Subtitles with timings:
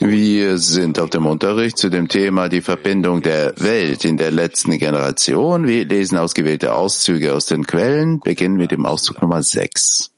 [0.00, 4.78] Wir sind auf dem Unterricht zu dem Thema die Verbindung der Welt in der letzten
[4.78, 5.66] Generation.
[5.66, 10.10] Wir lesen ausgewählte Auszüge aus den Quellen, beginnen mit dem Auszug Nummer 6.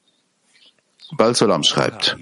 [1.16, 2.17] Balsolam schreibt,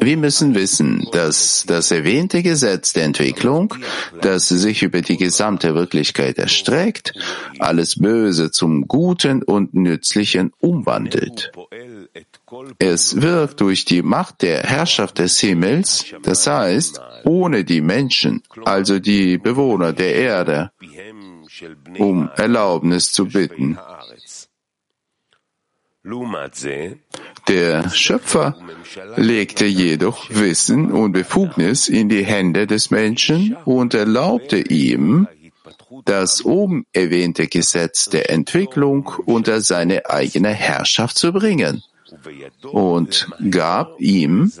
[0.00, 3.74] wir müssen wissen, dass das erwähnte Gesetz der Entwicklung,
[4.20, 7.14] das sich über die gesamte Wirklichkeit erstreckt,
[7.58, 11.52] alles Böse zum Guten und Nützlichen umwandelt.
[12.78, 18.98] Es wirkt durch die Macht der Herrschaft des Himmels, das heißt, ohne die Menschen, also
[18.98, 20.70] die Bewohner der Erde,
[21.98, 23.78] um Erlaubnis zu bitten.
[27.48, 28.56] Der Schöpfer
[29.16, 35.28] legte jedoch Wissen und Befugnis in die Hände des Menschen und erlaubte ihm,
[36.04, 41.84] das oben erwähnte Gesetz der Entwicklung unter seine eigene Herrschaft zu bringen
[42.62, 44.52] und gab ihm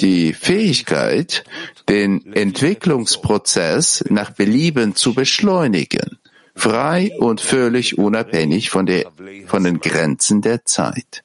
[0.00, 1.44] die Fähigkeit,
[1.88, 6.18] den Entwicklungsprozess nach Belieben zu beschleunigen
[6.58, 9.06] frei und völlig unabhängig von, der,
[9.46, 11.22] von den Grenzen der Zeit.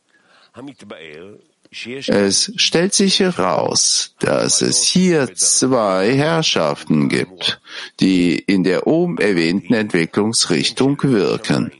[2.07, 7.59] Es stellt sich heraus, dass es hier zwei Herrschaften gibt,
[7.99, 11.71] die in der oben erwähnten Entwicklungsrichtung wirken.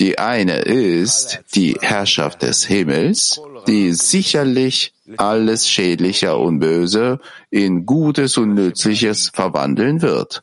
[0.00, 8.36] Die eine ist die Herrschaft des Himmels, die sicherlich alles Schädliche und Böse in Gutes
[8.36, 10.42] und Nützliches verwandeln wird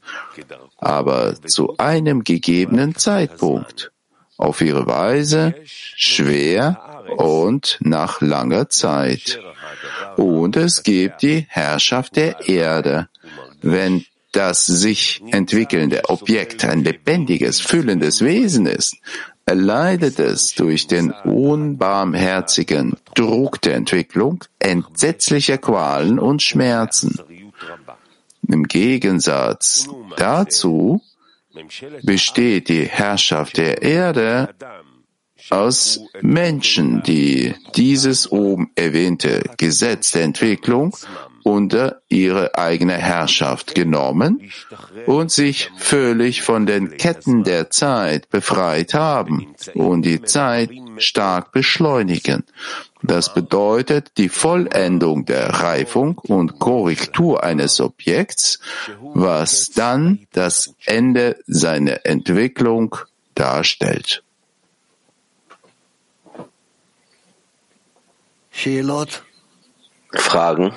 [0.86, 3.92] aber zu einem gegebenen Zeitpunkt,
[4.38, 9.40] auf ihre Weise, schwer und nach langer Zeit.
[10.18, 13.08] Und es gibt die Herrschaft der Erde.
[13.62, 18.98] Wenn das sich entwickelnde Objekt ein lebendiges, füllendes Wesen ist,
[19.46, 27.20] erleidet es durch den unbarmherzigen Druck der Entwicklung entsetzliche Qualen und Schmerzen.
[28.54, 31.02] Im Gegensatz dazu
[32.04, 34.54] besteht die Herrschaft der Erde
[35.50, 40.96] aus Menschen, die dieses oben erwähnte Gesetz der Entwicklung
[41.44, 44.52] unter ihre eigene Herrschaft genommen
[45.08, 52.44] und sich völlig von den Ketten der Zeit befreit haben und die Zeit stark beschleunigen.
[53.06, 58.60] Das bedeutet die Vollendung der Reifung und Korrektur eines Objekts,
[59.14, 62.96] was dann das Ende seiner Entwicklung
[63.36, 64.24] darstellt.
[70.14, 70.74] Fragen?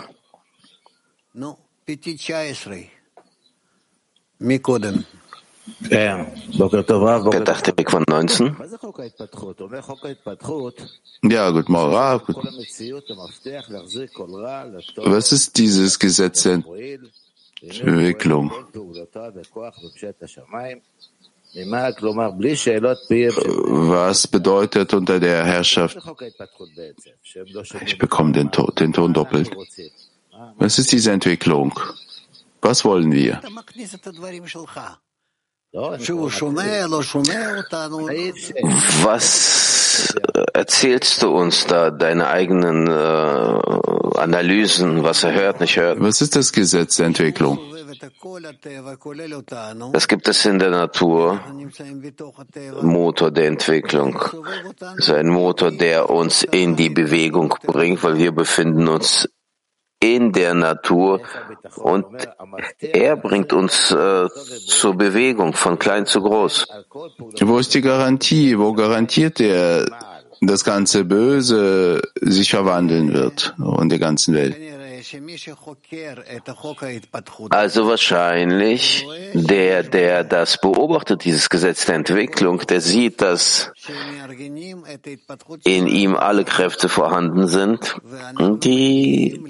[7.32, 8.56] Der dachte von 19.
[11.22, 11.92] Ja, gut morgen.
[14.96, 16.62] Was ist dieses Gesetz der
[17.62, 18.52] Entwicklung?
[23.68, 25.98] Was bedeutet unter der Herrschaft?
[27.86, 29.50] Ich bekomme den, Ton, den Ton doppelt.
[30.58, 31.72] Was ist diese Entwicklung?
[32.60, 33.40] Was wollen wir?
[39.02, 40.14] Was
[40.54, 46.00] erzählst du uns da, deine eigenen äh, Analysen, was er hört, nicht hört?
[46.00, 47.58] Was ist das Gesetz der Entwicklung?
[49.92, 51.40] Das gibt es in der Natur,
[52.82, 54.18] Motor der Entwicklung.
[54.78, 59.28] Das ist ein Motor, der uns in die Bewegung bringt, weil wir befinden uns
[60.00, 61.20] in der Natur
[61.76, 62.06] und
[62.80, 66.68] er bringt uns äh, zur Bewegung von klein zu groß.
[67.40, 68.58] Wo ist die Garantie?
[68.58, 69.86] Wo garantiert er,
[70.42, 74.56] das ganze Böse sich verwandeln wird in der ganzen Welt?
[77.50, 83.72] Also wahrscheinlich der, der das beobachtet, dieses Gesetz der Entwicklung, der sieht, dass
[85.64, 87.96] in ihm alle Kräfte vorhanden sind,
[88.62, 89.40] die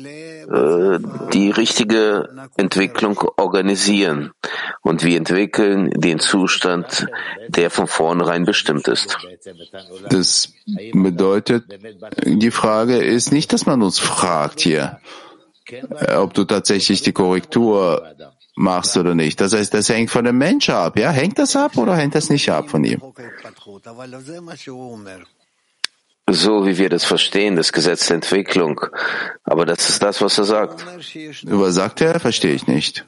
[0.49, 0.99] äh,
[1.33, 4.33] die richtige Entwicklung organisieren.
[4.83, 7.07] Und wir entwickeln den Zustand,
[7.49, 9.19] der von vornherein bestimmt ist.
[10.09, 10.53] Das
[10.93, 11.65] bedeutet,
[12.25, 15.01] die Frage ist nicht, dass man uns fragt hier,
[16.17, 18.15] ob du tatsächlich die Korrektur
[18.57, 19.41] machst oder nicht.
[19.41, 20.99] Das heißt, das hängt von dem Mensch ab.
[20.99, 23.01] Ja, hängt das ab oder hängt das nicht ab von ihm?
[26.29, 28.81] So wie wir das verstehen, das Gesetz der Entwicklung.
[29.45, 30.85] Aber das ist das, was er sagt.
[31.45, 32.19] Was sagt er?
[32.19, 33.07] Verstehe ich nicht.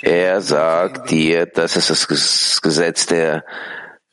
[0.00, 3.44] Er sagt dir, das ist das Gesetz der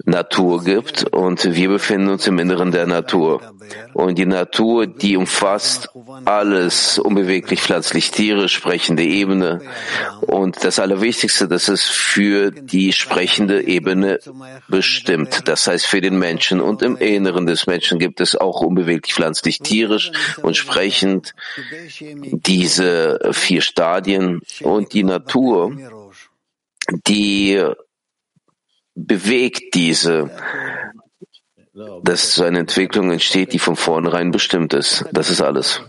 [0.05, 3.41] Natur gibt und wir befinden uns im Inneren der Natur.
[3.93, 5.89] Und die Natur, die umfasst
[6.25, 9.61] alles unbeweglich, pflanzlich, tierisch, sprechende Ebene.
[10.21, 14.19] Und das Allerwichtigste, das ist für die sprechende Ebene
[14.67, 15.47] bestimmt.
[15.47, 16.61] Das heißt für den Menschen.
[16.61, 20.11] Und im Inneren des Menschen gibt es auch unbeweglich, pflanzlich, tierisch
[20.41, 21.33] und sprechend
[21.99, 24.41] diese vier Stadien.
[24.61, 25.71] Und die Natur,
[27.07, 27.61] die
[28.95, 30.29] bewegt diese,
[32.03, 35.05] dass so eine Entwicklung entsteht, die von vornherein bestimmt ist.
[35.13, 35.81] Das ist alles.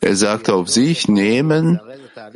[0.00, 1.80] Er sagt auf sich nehmen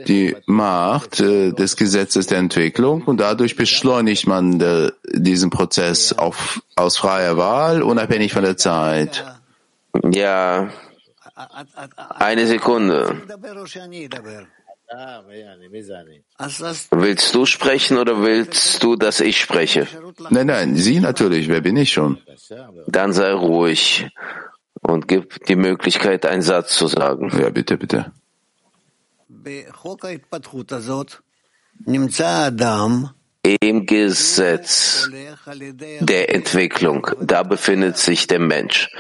[0.07, 6.63] die Macht äh, des Gesetzes der Entwicklung und dadurch beschleunigt man de, diesen Prozess auf,
[6.77, 9.25] aus freier Wahl, unabhängig von der Zeit.
[10.13, 10.71] Ja,
[12.19, 13.23] eine Sekunde.
[16.91, 19.89] Willst du sprechen oder willst du, dass ich spreche?
[20.31, 21.49] Nein, nein, Sie natürlich.
[21.49, 22.19] Wer bin ich schon?
[22.87, 24.09] Dann sei ruhig
[24.81, 27.33] und gib die Möglichkeit, einen Satz zu sagen.
[27.41, 28.13] Ja, bitte, bitte.
[33.61, 35.09] Im Gesetz
[36.01, 38.91] der Entwicklung, da befindet sich der Mensch,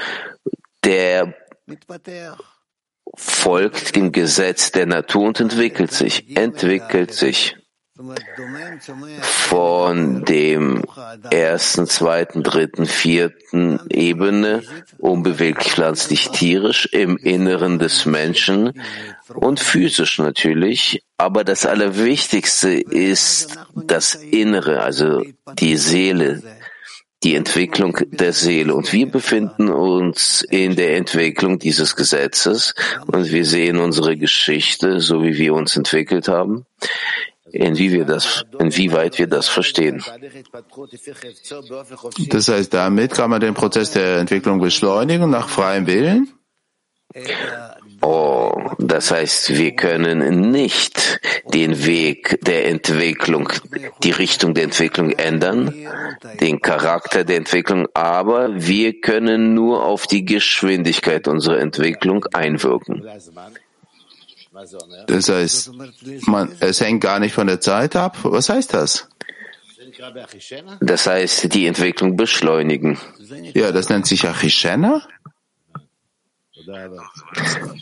[0.84, 1.34] der
[3.14, 7.56] folgt dem Gesetz der Natur und entwickelt sich, entwickelt sich
[9.22, 10.84] von dem
[11.30, 14.62] ersten, zweiten, dritten, vierten Ebene,
[14.98, 18.72] unbeweglich pflanzlich tierisch, im Inneren des Menschen
[19.34, 21.02] und physisch natürlich.
[21.16, 25.22] Aber das Allerwichtigste ist das Innere, also
[25.58, 26.42] die Seele,
[27.26, 28.72] die Entwicklung der Seele.
[28.72, 32.72] Und wir befinden uns in der Entwicklung dieses Gesetzes
[33.08, 36.66] und wir sehen unsere Geschichte, so wie wir uns entwickelt haben,
[37.50, 40.04] inwie wir das, inwieweit wir das verstehen.
[42.28, 46.28] Das heißt, damit kann man den Prozess der Entwicklung beschleunigen nach freiem Willen?
[48.02, 51.20] Oh, das heißt, wir können nicht
[51.52, 53.48] den Weg der Entwicklung,
[54.02, 55.74] die Richtung der Entwicklung ändern,
[56.40, 63.04] den Charakter der Entwicklung, aber wir können nur auf die Geschwindigkeit unserer Entwicklung einwirken.
[65.06, 65.70] Das heißt,
[66.26, 68.18] man, es hängt gar nicht von der Zeit ab.
[68.22, 69.08] Was heißt das?
[70.80, 72.98] Das heißt, die Entwicklung beschleunigen.
[73.54, 75.02] Ja, das nennt sich Achishena.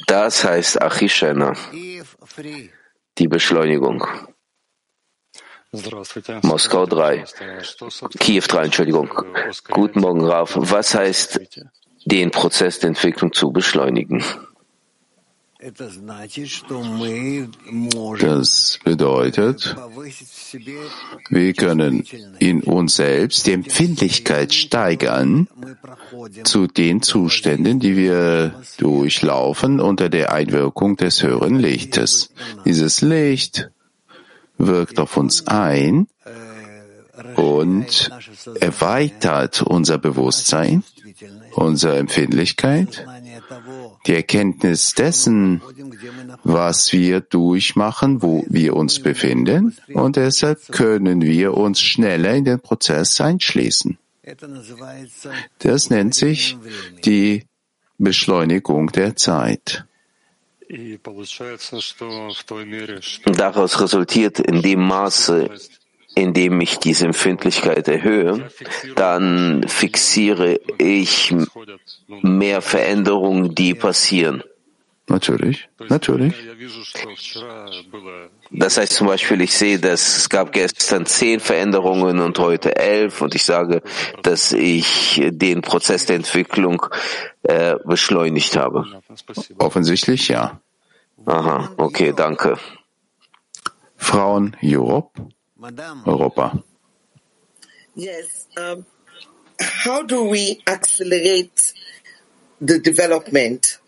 [0.07, 1.55] Das heißt Achishena,
[3.19, 4.07] die Beschleunigung.
[6.43, 7.25] Moskau 3.
[8.19, 9.11] Kiew 3, Entschuldigung.
[9.71, 10.53] Guten Morgen, Raf.
[10.57, 11.41] Was heißt,
[12.05, 14.23] den Prozess der Entwicklung zu beschleunigen?
[18.21, 19.77] Das bedeutet,
[21.31, 22.05] wir können
[22.39, 25.49] in uns selbst die Empfindlichkeit steigern
[26.45, 32.31] zu den Zuständen, die wir durchlaufen unter der Einwirkung des höheren Lichtes.
[32.67, 33.71] Dieses Licht
[34.59, 36.09] wirkt auf uns ein
[37.37, 38.11] und
[38.61, 40.85] erweitert unser Bewusstsein,
[41.55, 43.07] unsere Empfindlichkeit
[44.07, 45.63] die Erkenntnis dessen,
[46.43, 52.61] was wir durchmachen, wo wir uns befinden, und deshalb können wir uns schneller in den
[52.61, 53.99] Prozess einschließen.
[55.59, 56.57] Das nennt sich
[57.05, 57.45] die
[57.99, 59.85] Beschleunigung der Zeit.
[63.27, 65.51] Daraus resultiert in dem Maße,
[66.15, 68.49] indem ich diese Empfindlichkeit erhöhe,
[68.95, 71.35] dann fixiere ich
[72.23, 74.43] mehr Veränderungen, die passieren.
[75.07, 76.35] Natürlich, natürlich.
[78.51, 83.21] Das heißt zum Beispiel, ich sehe, dass es gab gestern zehn Veränderungen und heute elf
[83.21, 83.83] und ich sage,
[84.23, 86.87] dass ich den Prozess der Entwicklung
[87.43, 88.87] äh, beschleunigt habe.
[89.59, 90.61] Offensichtlich ja.
[91.27, 92.57] Aha, okay, danke.
[93.97, 95.11] Frauen Europe.
[96.05, 96.63] Europa.
[97.95, 98.47] Yes.
[98.57, 98.85] Um,
[99.61, 101.73] how do we accelerate
[102.61, 103.79] the development,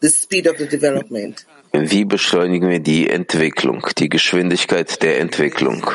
[0.00, 1.46] the speed of the development?
[1.72, 5.86] Wie beschleunigen wir die Entwicklung, die Geschwindigkeit der Entwicklung?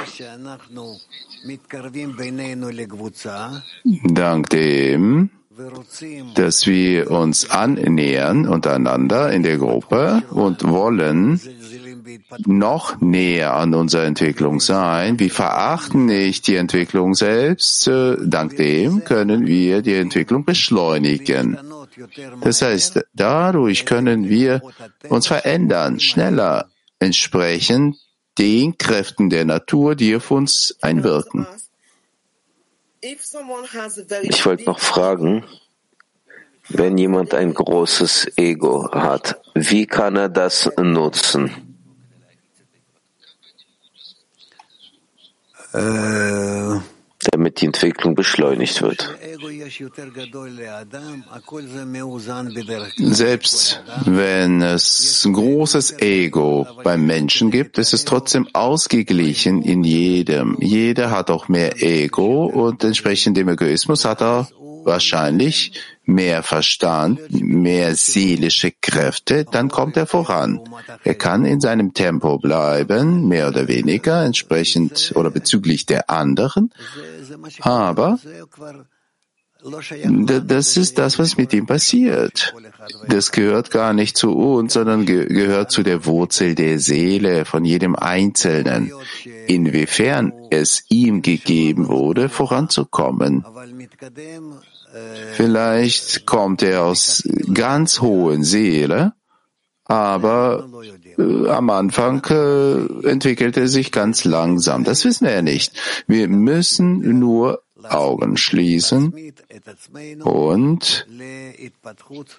[4.06, 5.30] Dank dem,
[6.36, 11.42] dass wir uns annähern untereinander in der Gruppe und wollen
[12.45, 15.19] noch näher an unserer Entwicklung sein.
[15.19, 17.88] Wir verachten nicht die Entwicklung selbst.
[17.88, 21.57] Dank dem können wir die Entwicklung beschleunigen.
[22.41, 24.62] Das heißt, dadurch können wir
[25.09, 26.69] uns verändern, schneller
[27.00, 27.97] entsprechend
[28.38, 31.47] den Kräften der Natur, die auf uns einwirken.
[33.01, 35.45] Ich wollte noch fragen,
[36.69, 41.64] wenn jemand ein großes Ego hat, wie kann er das nutzen?
[47.32, 49.17] Damit die Entwicklung beschleunigt wird.
[52.98, 60.58] Selbst wenn es ein großes Ego beim Menschen gibt, ist es trotzdem ausgeglichen in jedem.
[60.60, 64.48] Jeder hat auch mehr Ego und entsprechend dem Egoismus hat er
[64.84, 65.74] wahrscheinlich
[66.05, 70.59] mehr Verstand, mehr seelische Kräfte, dann kommt er voran.
[71.03, 76.71] Er kann in seinem Tempo bleiben, mehr oder weniger, entsprechend oder bezüglich der anderen,
[77.62, 78.19] aber
[79.65, 82.53] das ist das, was mit ihm passiert.
[83.07, 87.95] Das gehört gar nicht zu uns, sondern gehört zu der Wurzel der Seele von jedem
[87.95, 88.91] Einzelnen,
[89.48, 93.43] inwiefern es ihm gegeben wurde, voranzukommen.
[95.34, 99.13] Vielleicht kommt er aus ganz hohen Seele,
[99.84, 100.67] aber
[101.17, 104.84] äh, am Anfang äh, entwickelt er sich ganz langsam.
[104.84, 105.74] Das wissen wir ja nicht.
[106.07, 109.13] Wir müssen nur Augen schließen
[110.24, 111.08] und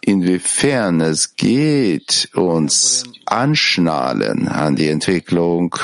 [0.01, 5.77] inwiefern es geht, uns anschnallen an die Entwicklung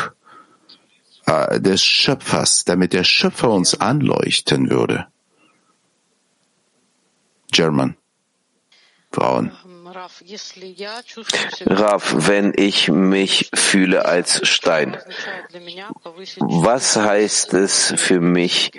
[1.26, 5.06] äh, des Schöpfers, damit der Schöpfer uns anleuchten würde.
[7.50, 7.96] German.
[9.12, 9.52] Frauen.
[11.66, 14.96] Raf, wenn ich mich fühle als Stein,
[16.38, 18.72] was heißt es für mich,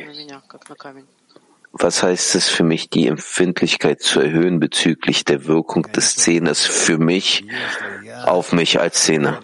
[1.71, 6.97] was heißt es für mich, die Empfindlichkeit zu erhöhen bezüglich der Wirkung des Zehners für
[6.97, 7.45] mich
[8.25, 9.41] auf mich als Zehner?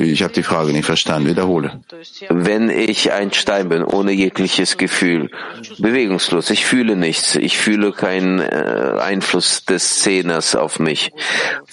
[0.00, 1.28] Ich habe die Frage nicht verstanden.
[1.28, 1.80] Wiederhole.
[2.28, 5.30] Wenn ich ein Stein bin, ohne jegliches Gefühl,
[5.78, 11.12] bewegungslos, ich fühle nichts, ich fühle keinen äh, Einfluss des Zehners auf mich.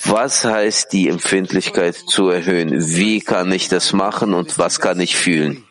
[0.06, 2.72] Was heißt die Empfindlichkeit zu erhöhen?
[2.96, 5.64] Wie kann ich das machen und was kann ich fühlen?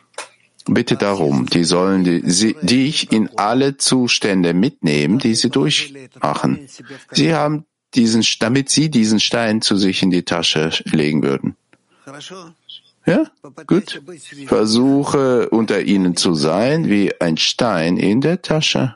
[0.65, 6.67] Bitte darum, die sollen die, dich in alle Zustände mitnehmen, die sie durchmachen.
[7.11, 11.55] Sie haben diesen, damit sie diesen Stein zu sich in die Tasche legen würden.
[13.05, 13.25] Ja,
[13.65, 14.01] gut.
[14.47, 18.95] Versuche unter ihnen zu sein wie ein Stein in der Tasche.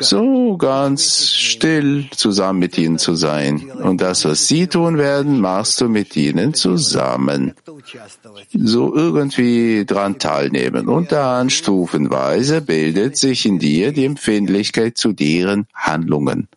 [0.00, 3.70] So ganz still zusammen mit ihnen zu sein.
[3.70, 7.54] Und das, was sie tun werden, machst du mit ihnen zusammen.
[8.52, 10.88] So irgendwie dran teilnehmen.
[10.88, 16.48] Und dann stufenweise bildet sich in dir die Empfindlichkeit zu deren Handlungen.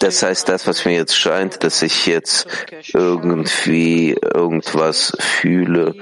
[0.00, 2.48] Das heißt, das, was mir jetzt scheint, dass ich jetzt
[2.92, 5.94] irgendwie irgendwas fühle,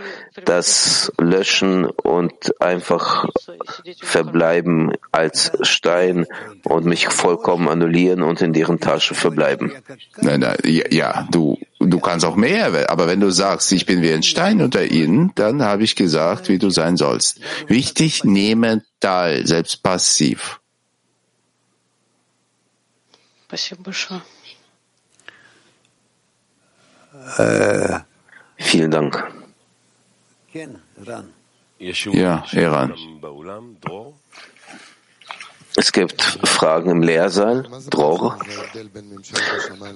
[0.44, 3.26] das löschen und einfach
[4.00, 6.26] verbleiben als Stein
[6.64, 9.72] und mich vollkommen annullieren und in deren Tasche verbleiben.
[10.18, 14.12] Nein, nein, ja, du, du kannst auch mehr, aber wenn du sagst, ich bin wie
[14.12, 17.40] ein Stein unter ihnen, dann habe ich gesagt, wie du sein sollst.
[17.66, 20.60] Wichtig, nehme teil, selbst passiv.
[23.47, 24.21] Спасибо большое.
[28.57, 29.31] Vielen Dank.
[30.53, 32.95] Ja, Iran.
[35.78, 37.66] Es gibt Fragen im Lehrsaal.
[37.90, 38.38] Dror.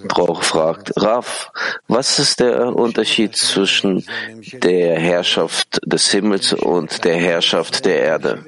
[0.08, 1.50] Dror fragt, Raf,
[1.88, 4.04] was ist der Unterschied zwischen
[4.52, 8.44] der Herrschaft des Himmels und der Herrschaft der Erde?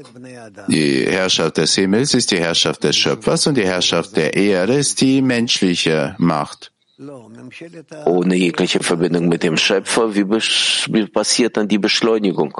[0.68, 5.00] Die Herrschaft des Himmels ist die Herrschaft des Schöpfers und die Herrschaft der Erde ist
[5.00, 6.71] die menschliche Macht.
[6.98, 12.52] Ohne jegliche Verbindung mit dem Schöpfer, wie, wie, passiert dann die Beschleunigung?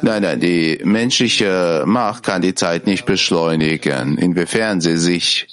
[0.00, 5.46] Nein, nein, die menschliche Macht kann die Zeit nicht beschleunigen, inwiefern sie sich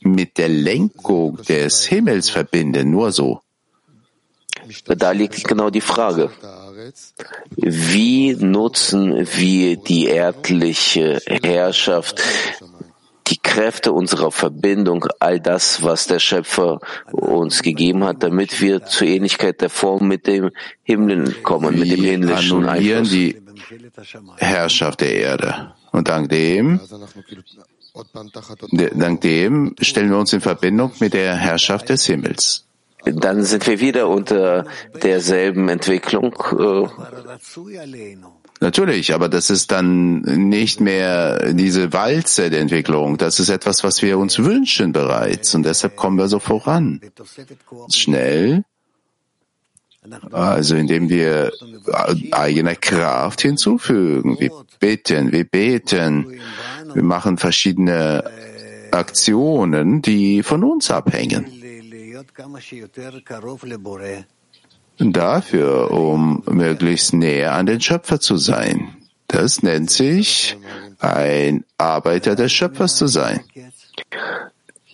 [0.00, 3.40] mit der Lenkung des Himmels verbinden, nur so.
[4.84, 6.30] Da liegt genau die Frage.
[7.56, 12.22] Wie nutzen wir die erdliche Herrschaft
[13.28, 16.80] die Kräfte unserer Verbindung, all das, was der Schöpfer
[17.10, 20.50] uns gegeben hat, damit wir zur Ähnlichkeit der Form mit dem
[20.82, 23.10] Himmel kommen, mit dem himmlischen Einfluss.
[23.10, 23.36] die
[24.36, 25.74] Herrschaft der Erde.
[25.92, 26.80] Und dank dem,
[28.94, 32.66] dank dem stellen wir uns in Verbindung mit der Herrschaft des Himmels.
[33.04, 34.66] Dann sind wir wieder unter
[35.02, 36.34] derselben Entwicklung.
[38.60, 43.18] Natürlich, aber das ist dann nicht mehr diese Walze der Entwicklung.
[43.18, 47.00] Das ist etwas, was wir uns wünschen bereits und deshalb kommen wir so voran.
[47.92, 48.64] Schnell
[50.32, 51.52] Also indem wir
[52.30, 54.38] eigene Kraft hinzufügen.
[54.38, 56.40] Wir beten, wir beten,
[56.94, 58.22] wir machen verschiedene
[58.92, 61.46] Aktionen, die von uns abhängen.
[64.98, 68.96] Dafür, um möglichst näher an den Schöpfer zu sein.
[69.28, 70.56] Das nennt sich
[71.00, 73.40] ein Arbeiter des Schöpfers zu sein.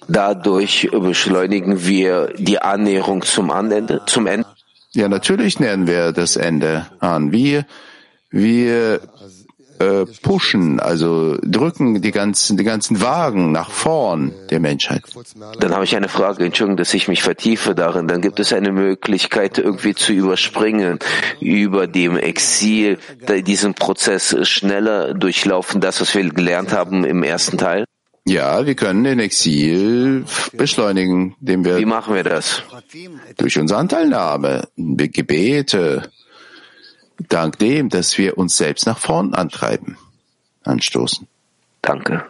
[0.08, 4.02] Dadurch beschleunigen wir die Annäherung zum Ende.
[4.06, 4.46] Zum Ende.
[4.92, 7.32] Ja, natürlich nähern wir das Ende an.
[7.32, 7.64] Wir,
[8.30, 9.00] wir
[9.82, 15.02] äh, pushen, also drücken die ganzen, die ganzen Wagen nach vorn der Menschheit.
[15.58, 18.06] Dann habe ich eine Frage, Entschuldigung, dass ich mich vertiefe darin.
[18.06, 20.98] Dann gibt es eine Möglichkeit, irgendwie zu überspringen,
[21.40, 22.98] über dem Exil,
[23.46, 27.84] diesen Prozess schneller durchlaufen, das, was wir gelernt haben im ersten Teil?
[28.24, 31.78] Ja, wir können den Exil beschleunigen, indem wir.
[31.78, 32.62] Wie machen wir das?
[33.36, 36.08] Durch unsere Anteilnahme, Gebete,
[37.18, 39.96] dank dem, dass wir uns selbst nach vorn antreiben,
[40.64, 41.26] anstoßen.
[41.80, 42.24] Danke.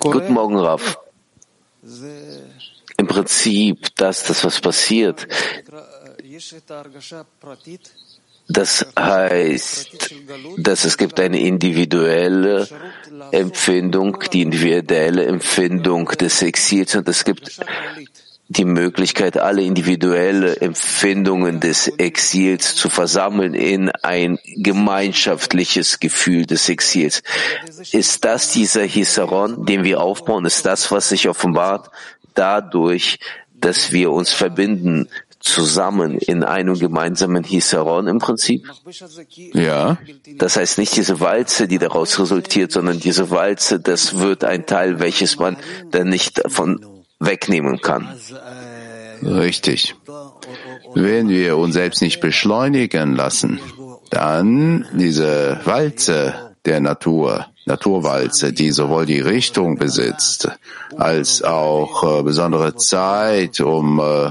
[0.00, 0.98] Guten Morgen, Raf.
[2.96, 5.26] Im Prinzip, dass das, was passiert,
[8.48, 10.14] das heißt,
[10.58, 12.68] dass es gibt eine individuelle
[13.30, 17.60] Empfindung, die individuelle Empfindung des Exils und es gibt
[18.48, 27.22] die Möglichkeit, alle individuelle Empfindungen des Exils zu versammeln in ein gemeinschaftliches Gefühl des Exils.
[27.92, 30.44] Ist das dieser Hisaron, den wir aufbauen?
[30.44, 31.90] Ist das, was sich offenbart?
[32.34, 33.18] dadurch,
[33.54, 35.08] dass wir uns verbinden
[35.42, 38.70] zusammen in einem gemeinsamen Hisaron im Prinzip?
[39.52, 39.98] Ja.
[40.36, 45.00] Das heißt nicht diese Walze, die daraus resultiert, sondern diese Walze, das wird ein Teil,
[45.00, 45.56] welches man
[45.90, 46.84] dann nicht davon
[47.18, 48.08] wegnehmen kann.
[49.22, 49.94] Richtig.
[50.94, 53.60] Wenn wir uns selbst nicht beschleunigen lassen,
[54.10, 60.48] dann diese Walze der Natur, Naturwalze, die sowohl die Richtung besitzt,
[60.96, 64.30] als auch äh, besondere Zeit, um äh,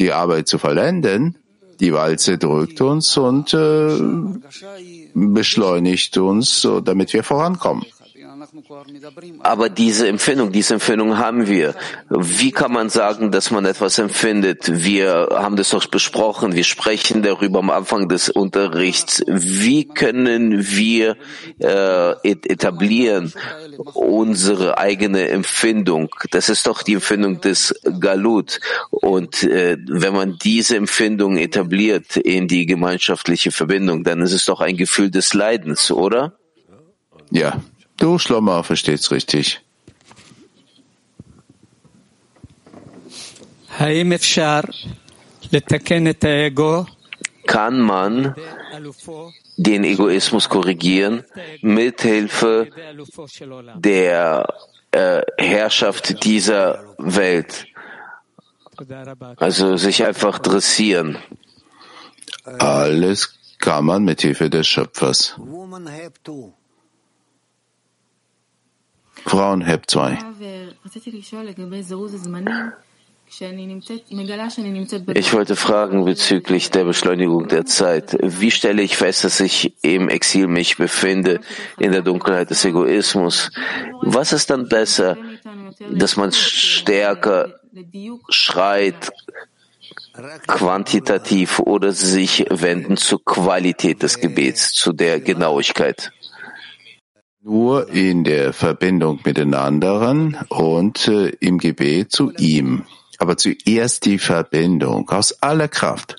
[0.00, 1.36] die Arbeit zu vollenden.
[1.78, 3.98] Die Walze drückt uns und äh,
[5.14, 7.86] beschleunigt uns, so, damit wir vorankommen.
[9.40, 11.74] Aber diese Empfindung, diese Empfindung haben wir.
[12.08, 14.84] Wie kann man sagen, dass man etwas empfindet?
[14.84, 16.54] Wir haben das doch besprochen.
[16.54, 19.22] Wir sprechen darüber am Anfang des Unterrichts.
[19.26, 21.16] Wie können wir
[21.58, 23.32] äh, etablieren
[23.94, 26.10] unsere eigene Empfindung?
[26.30, 28.60] Das ist doch die Empfindung des Galut.
[28.90, 34.60] Und äh, wenn man diese Empfindung etabliert in die gemeinschaftliche Verbindung, dann ist es doch
[34.60, 36.34] ein Gefühl des Leidens, oder?
[37.30, 37.60] Ja,
[38.00, 39.60] Du, Schlommer, verstehst richtig.
[47.46, 48.34] Kann man
[49.56, 51.24] den Egoismus korrigieren
[51.60, 52.68] mit Hilfe
[53.76, 54.48] der
[54.92, 57.66] äh, Herrschaft dieser Welt?
[59.36, 61.18] Also sich einfach dressieren.
[62.44, 65.36] Alles kann man mit Hilfe des Schöpfers.
[69.24, 70.18] Frauen Heb 2.
[75.14, 78.16] Ich wollte fragen bezüglich der Beschleunigung der Zeit.
[78.20, 81.40] Wie stelle ich fest, dass ich im Exil mich befinde,
[81.78, 83.52] in der Dunkelheit des Egoismus?
[84.02, 85.16] Was ist dann besser,
[85.90, 87.60] dass man stärker
[88.30, 89.12] schreit,
[90.48, 96.10] quantitativ oder sich wenden zur Qualität des Gebets, zu der Genauigkeit?
[97.42, 102.84] Nur in der Verbindung mit den anderen und äh, im Gebet zu ihm.
[103.18, 106.16] Aber zuerst die Verbindung aus aller Kraft.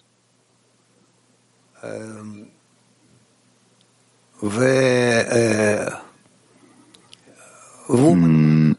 [1.83, 2.47] Ähm,
[4.41, 5.91] äh,
[7.87, 8.77] hm,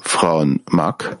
[0.00, 1.18] Frauen Mack.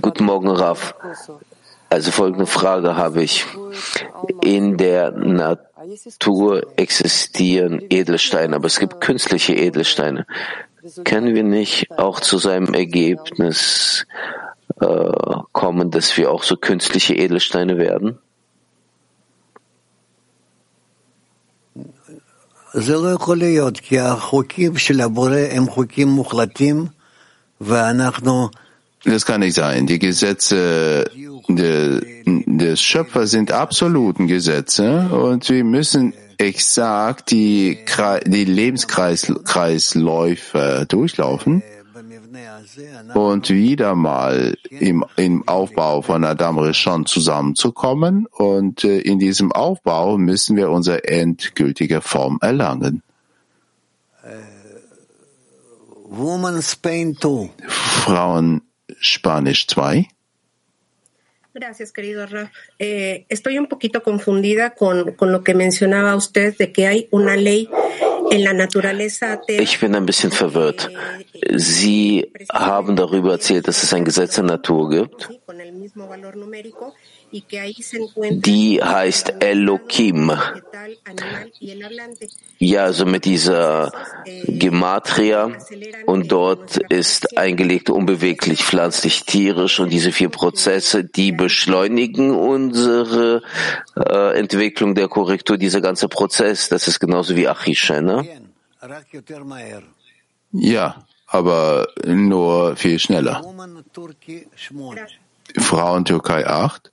[0.00, 0.94] Guten Morgen, Raf.
[1.90, 3.46] Also folgende Frage habe ich.
[4.42, 10.26] In der Natur existieren Edelsteine, aber es gibt künstliche Edelsteine.
[11.04, 14.06] Können wir nicht auch zu seinem Ergebnis
[14.80, 15.10] äh,
[15.52, 18.18] kommen, dass wir auch so künstliche Edelsteine werden?
[29.04, 29.86] Das kann nicht sein.
[29.86, 31.10] Die Gesetze
[31.48, 37.78] des Schöpfers sind absoluten Gesetze und wir müssen exakt die,
[38.26, 41.62] die Lebenskreisläufe durchlaufen
[43.14, 48.26] und wieder mal im, im Aufbau von Adam Rishon zusammenzukommen.
[48.26, 53.02] Und äh, in diesem Aufbau müssen wir unsere endgültige Form erlangen.
[57.66, 58.62] Frauen
[58.98, 60.08] Spanisch 2.
[61.58, 62.50] Gracias, querido Raf.
[62.78, 67.34] Eh, estoy un poquito confundida con, con lo que mencionaba usted de que hay una
[67.34, 67.68] ley
[69.48, 70.90] Ich bin ein bisschen verwirrt.
[71.56, 75.28] Sie haben darüber erzählt, dass es ein Gesetz der Natur gibt,
[77.32, 80.32] die heißt Elohim.
[82.58, 83.92] Ja, also mit dieser
[84.46, 85.50] Gematria.
[86.06, 89.80] und dort ist eingelegt unbeweglich, pflanzlich, tierisch.
[89.80, 93.42] Und diese vier Prozesse, die beschleunigen unsere
[93.96, 98.26] äh, Entwicklung der Korrektur, dieser ganze Prozess, das ist genauso wie Achisha, ne?
[100.52, 103.42] Ja, aber nur viel schneller.
[105.58, 106.92] Frauen Türkei 8.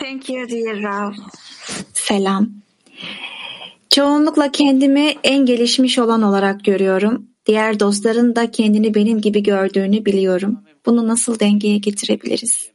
[0.00, 1.12] Thank you dear Rav.
[1.92, 2.48] Selam.
[3.90, 7.26] Çoğunlukla kendimi en gelişmiş olan olarak görüyorum.
[7.46, 10.58] Diğer dostların da kendini benim gibi gördüğünü biliyorum.
[10.86, 12.70] Bunu nasıl dengeye getirebiliriz?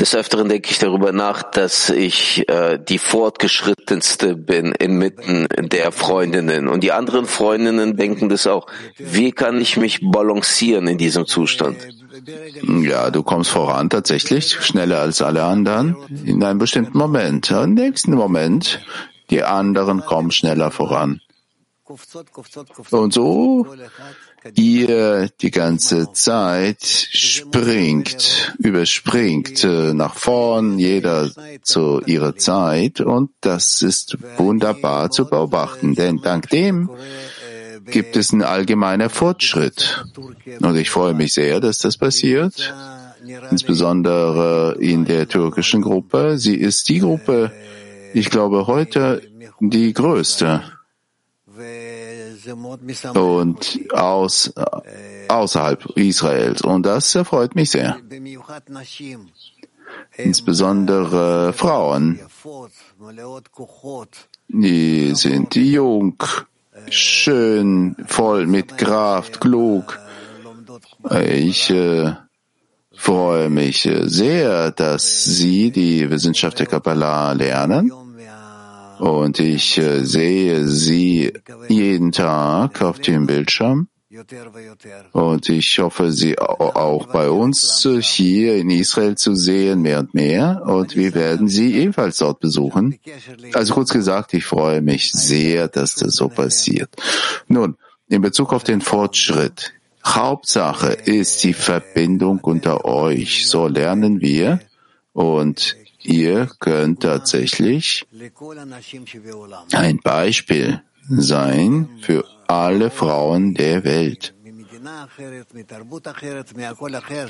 [0.00, 6.68] Des Öfteren denke ich darüber nach, dass ich äh, die fortgeschrittenste bin inmitten der Freundinnen.
[6.68, 8.66] Und die anderen Freundinnen denken das auch.
[8.98, 11.76] Wie kann ich mich balancieren in diesem Zustand?
[12.82, 17.50] Ja, du kommst voran tatsächlich, schneller als alle anderen, in einem bestimmten Moment.
[17.50, 18.80] Im nächsten Moment,
[19.30, 21.20] die anderen kommen schneller voran.
[22.90, 23.66] Und so
[24.54, 31.30] ihr die ganze Zeit springt, überspringt äh, nach vorn, jeder
[31.62, 36.90] zu ihrer Zeit und das ist wunderbar zu beobachten, denn dank dem
[37.86, 40.04] gibt es einen allgemeinen Fortschritt.
[40.60, 42.74] Und ich freue mich sehr, dass das passiert,
[43.50, 46.38] insbesondere in der türkischen Gruppe.
[46.38, 47.52] Sie ist die Gruppe,
[48.12, 49.22] ich glaube, heute
[49.60, 50.62] die größte
[53.14, 54.52] und aus,
[55.28, 56.62] außerhalb Israels.
[56.62, 57.96] Und das erfreut mich sehr.
[60.16, 62.20] Insbesondere Frauen,
[64.48, 66.16] die sind jung,
[66.90, 69.98] schön, voll mit Kraft, klug.
[71.10, 72.12] Ich äh,
[72.94, 77.92] freue mich sehr, dass Sie die Wissenschaft der Kabbalah lernen
[78.98, 81.32] und ich äh, sehe sie
[81.68, 83.88] jeden Tag auf dem Bildschirm.
[85.12, 90.62] Und ich hoffe, sie auch bei uns hier in Israel zu sehen, mehr und mehr.
[90.64, 92.98] Und wir werden sie ebenfalls dort besuchen.
[93.52, 96.90] Also kurz gesagt, ich freue mich sehr, dass das so passiert.
[97.48, 97.76] Nun,
[98.08, 99.72] in Bezug auf den Fortschritt.
[100.04, 103.48] Hauptsache ist die Verbindung unter euch.
[103.48, 104.60] So lernen wir.
[105.12, 108.06] Und ihr könnt tatsächlich
[109.72, 114.34] ein Beispiel sein für alle Frauen der Welt.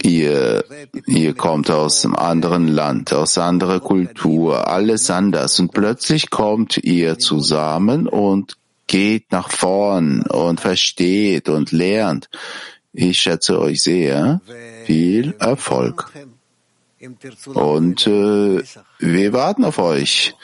[0.03, 0.65] Ihr,
[1.07, 7.19] ihr kommt aus einem anderen Land, aus anderer Kultur, alles anders und plötzlich kommt ihr
[7.19, 12.29] zusammen und geht nach vorn und versteht und lernt.
[12.93, 14.41] Ich schätze euch sehr.
[14.85, 16.13] Viel Erfolg.
[17.47, 18.63] Und äh,
[18.99, 20.35] wir warten auf euch.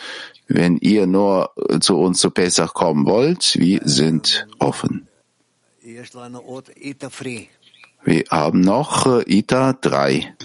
[0.54, 5.08] Wenn ihr nur zu uns zu Pesach kommen wollt, wir sind offen.
[8.04, 10.36] Wir haben noch äh, Ita 3.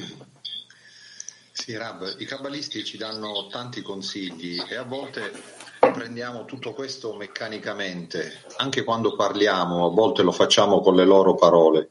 [1.51, 5.33] Sì, Rab, i kabbalisti ci danno tanti consigli e a volte
[5.79, 11.89] prendiamo tutto questo meccanicamente, anche quando parliamo, a volte lo facciamo con le loro parole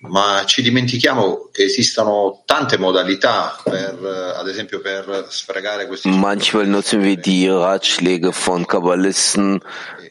[0.00, 3.98] ma ci dimentichiamo che esistono tante modalità per,
[4.36, 9.60] ad esempio, per sfregare questi Manchmal nutzen wir die Ratschläge von Kabbalisten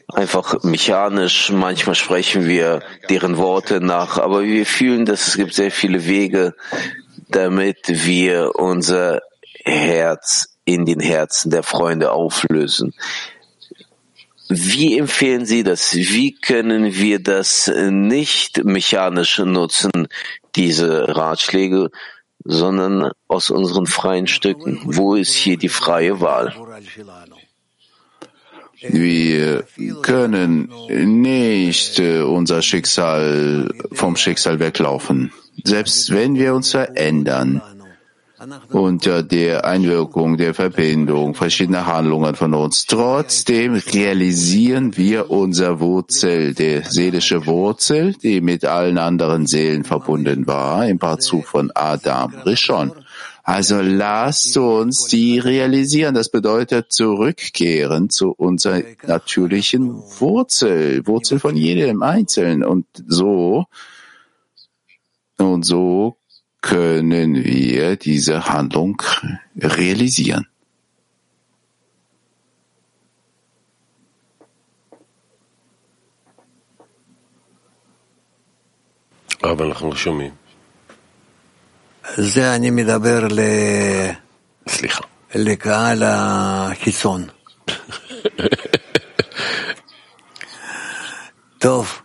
[0.08, 5.70] einfach mechanisch, manchmal sprechen wir deren Worte nach, aber wir fühlen, dass es gibt sehr
[5.70, 6.54] viele Wege,
[7.28, 9.20] damit wir unser
[9.64, 12.94] Herz in den Herzen der Freunde auflösen.
[14.48, 15.94] Wie empfehlen Sie das?
[15.94, 20.08] Wie können wir das nicht mechanisch nutzen,
[20.56, 21.90] diese Ratschläge,
[22.44, 24.80] sondern aus unseren freien Stücken?
[24.84, 26.54] Wo ist hier die freie Wahl?
[28.80, 29.64] Wir
[30.02, 35.32] können nicht äh, unser Schicksal vom Schicksal weglaufen.
[35.64, 37.60] selbst wenn wir uns verändern,
[38.70, 42.86] unter der Einwirkung der Verbindung verschiedener Handlungen von uns.
[42.86, 50.86] Trotzdem realisieren wir unser Wurzel, der seelische Wurzel, die mit allen anderen Seelen verbunden war,
[50.86, 52.92] im Parzuf von Adam Rishon.
[53.42, 56.14] Also lasst uns die realisieren.
[56.14, 62.62] Das bedeutet zurückkehren zu unserer natürlichen Wurzel, Wurzel von jedem Einzelnen.
[62.62, 63.64] Und so,
[65.38, 66.18] und so
[66.61, 69.01] können wir diese Handlung
[69.55, 70.43] realisieren.
[79.43, 80.33] אבל אנחנו לא שומעים.
[82.17, 83.27] זה אני מדבר
[84.67, 85.03] סליחה.
[85.35, 87.27] לקהל החיצון.
[91.59, 92.01] טוב.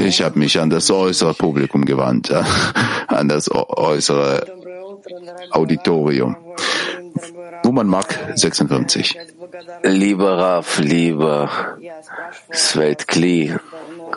[0.00, 2.30] Ich habe mich an das äußere Publikum gewandt,
[3.06, 4.44] an das äußere
[5.50, 6.36] Auditorium.
[7.62, 9.18] Woman Mark 56.
[9.82, 11.78] Lieber Raf, lieber
[12.52, 13.56] Svet Kli,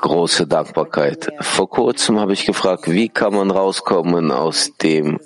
[0.01, 1.29] große Dankbarkeit.
[1.41, 5.19] Vor kurzem habe ich gefragt, wie kann man rauskommen aus dem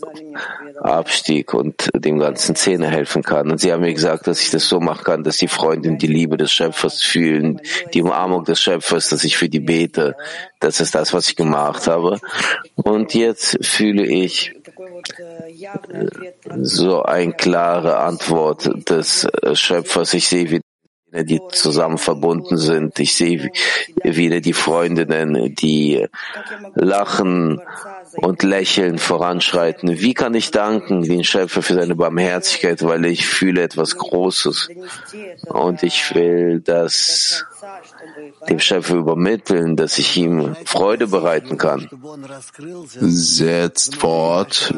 [0.81, 3.51] Abstieg und dem ganzen Zähne helfen kann.
[3.51, 6.07] Und Sie haben mir gesagt, dass ich das so machen kann, dass die Freundin die
[6.07, 7.62] Liebe des Schöpfers fühlen,
[7.93, 10.15] die Umarmung des Schöpfers, dass ich für die bete.
[10.60, 12.19] Das ist das, was ich gemacht habe.
[12.75, 14.53] Und jetzt fühle ich
[16.62, 20.13] so eine klare Antwort des Schöpfers.
[20.13, 20.61] Ich sehe, wie
[21.12, 22.97] die zusammen verbunden sind.
[23.00, 23.52] Ich sehe
[24.04, 26.08] wieder die Freundinnen, die
[26.76, 27.62] lachen
[28.15, 30.00] und lächeln voranschreiten.
[30.00, 34.69] Wie kann ich danken den Schöpfer für seine Barmherzigkeit, weil ich fühle etwas Großes
[35.47, 37.45] und ich will das
[38.50, 41.89] dem Schöpfer übermitteln, dass ich ihm Freude bereiten kann.
[43.00, 44.74] Setzt fort,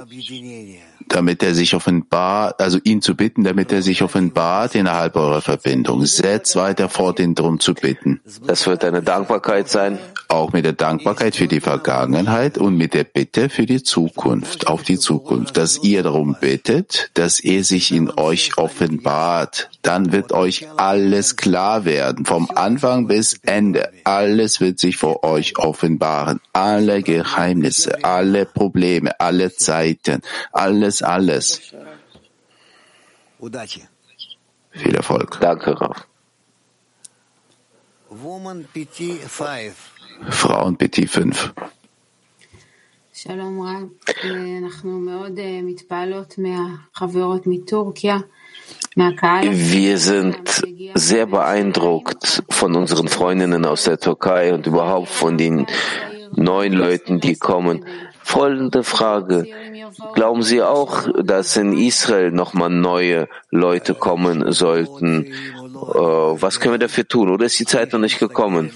[1.08, 6.06] damit er sich offenbart, also ihn zu bitten, damit er sich offenbart innerhalb eurer Verbindung.
[6.06, 8.22] Setzt weiter fort, ihn darum zu bitten.
[8.46, 10.00] Das wird eine Dankbarkeit sein.
[10.34, 14.82] Auch mit der Dankbarkeit für die Vergangenheit und mit der Bitte für die Zukunft, auf
[14.82, 19.70] die Zukunft, dass ihr darum bittet, dass er sich in euch offenbart.
[19.84, 23.92] Dann wird euch alles klar werden, vom Anfang bis Ende.
[24.06, 26.40] Alles wird sich vor euch offenbaren.
[26.52, 31.62] Alle Geheimnisse, alle Probleme, alle Zeiten, alles, alles.
[34.72, 35.38] Viel Erfolg.
[35.40, 36.08] Danke, Raf.
[38.10, 39.93] Frauen PT 5.
[40.30, 41.54] Frauen PT 5.
[48.96, 50.64] Wir sind
[50.96, 55.66] sehr beeindruckt von unseren Freundinnen aus der Türkei und überhaupt von den
[56.36, 57.86] neuen Leuten, die kommen.
[58.24, 59.48] Folgende Frage.
[60.14, 65.26] Glauben Sie auch, dass in Israel nochmal neue Leute kommen sollten?
[65.26, 65.32] Äh,
[65.74, 67.30] was können wir dafür tun?
[67.30, 68.72] Oder ist die Zeit noch nicht gekommen?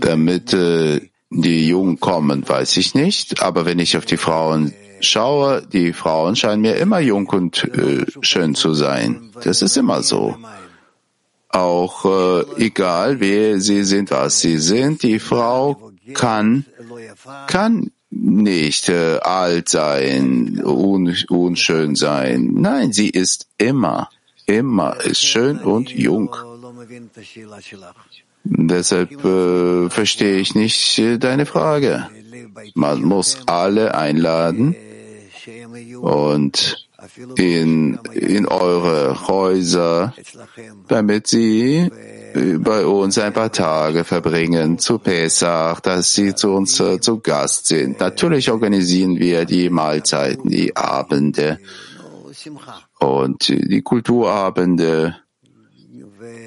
[0.00, 3.42] Damit äh, die Jungen kommen, weiß ich nicht.
[3.42, 8.06] Aber wenn ich auf die Frauen schaue, die Frauen scheinen mir immer jung und äh,
[8.20, 9.30] schön zu sein.
[9.42, 10.36] Das ist immer so.
[11.48, 16.64] Auch äh, egal, wer sie sind, was sie sind, die Frau kann,
[17.46, 22.50] kann nicht äh, alt sein, un, unschön sein.
[22.54, 24.10] Nein, sie ist immer,
[24.46, 26.34] immer ist schön und jung.
[28.44, 32.08] Deshalb äh, verstehe ich nicht äh, deine Frage.
[32.74, 34.74] Man muss alle einladen
[36.00, 36.88] und
[37.36, 40.14] in, in eure Häuser,
[40.88, 41.90] damit sie
[42.58, 47.66] bei uns ein paar Tage verbringen zu Pesach, dass sie zu uns äh, zu Gast
[47.66, 48.00] sind.
[48.00, 51.58] Natürlich organisieren wir die Mahlzeiten, die Abende
[52.98, 55.16] und die Kulturabende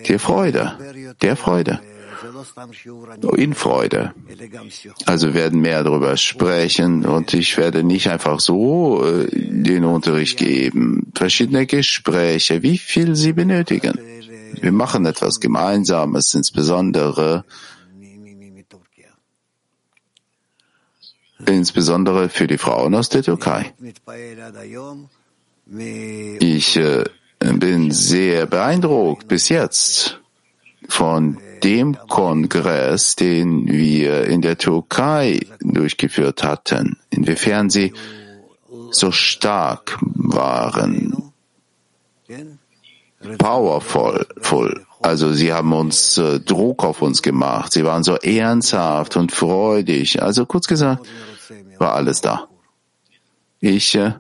[0.08, 0.78] der Freude,
[1.24, 1.80] der Freude.
[3.36, 4.14] In Freude.
[5.06, 11.12] Also werden mehr darüber sprechen und ich werde nicht einfach so äh, den Unterricht geben.
[11.16, 14.00] Verschiedene Gespräche, wie viel sie benötigen.
[14.62, 17.44] Wir machen etwas Gemeinsames, insbesondere
[21.46, 23.74] insbesondere für die Frauen aus der Türkei.
[26.40, 27.04] Ich äh,
[27.40, 30.23] bin sehr beeindruckt bis jetzt
[30.90, 37.94] von dem Kongress, den wir in der Türkei durchgeführt hatten, inwiefern sie
[38.92, 41.32] so stark waren.
[43.38, 44.26] powerful.
[44.42, 44.86] Full.
[45.02, 47.74] Also sie haben uns äh, Druck auf uns gemacht.
[47.74, 50.22] Sie waren so ernsthaft und freudig.
[50.22, 51.06] Also kurz gesagt,
[51.78, 52.48] war alles da.
[53.60, 54.14] Ich äh,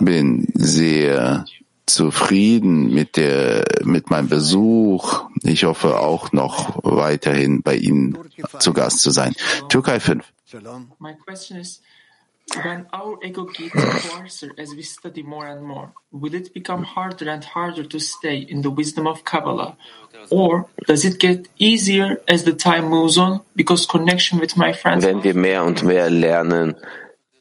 [0.00, 1.44] bin sehr
[1.86, 5.24] zufrieden mit der, mit meinem Besuch.
[5.42, 8.18] Ich hoffe auch noch weiterhin bei Ihnen
[8.58, 9.34] zu Gast zu sein.
[9.68, 10.24] Türkei 5.
[10.98, 11.80] My question is,
[12.62, 13.72] when our ego gets
[14.08, 18.38] coarser as we study more and more, will it become harder and harder to stay
[18.38, 19.76] in the wisdom of Kabbalah?
[20.30, 25.04] Or does it get easier as the time moves on because connection with my friends?
[25.04, 26.76] Wenn wir mehr und mehr lernen,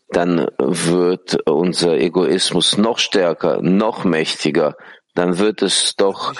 [0.09, 4.75] dann wird unser Egoismus noch stärker, noch mächtiger.
[5.15, 6.33] Dann wird es doch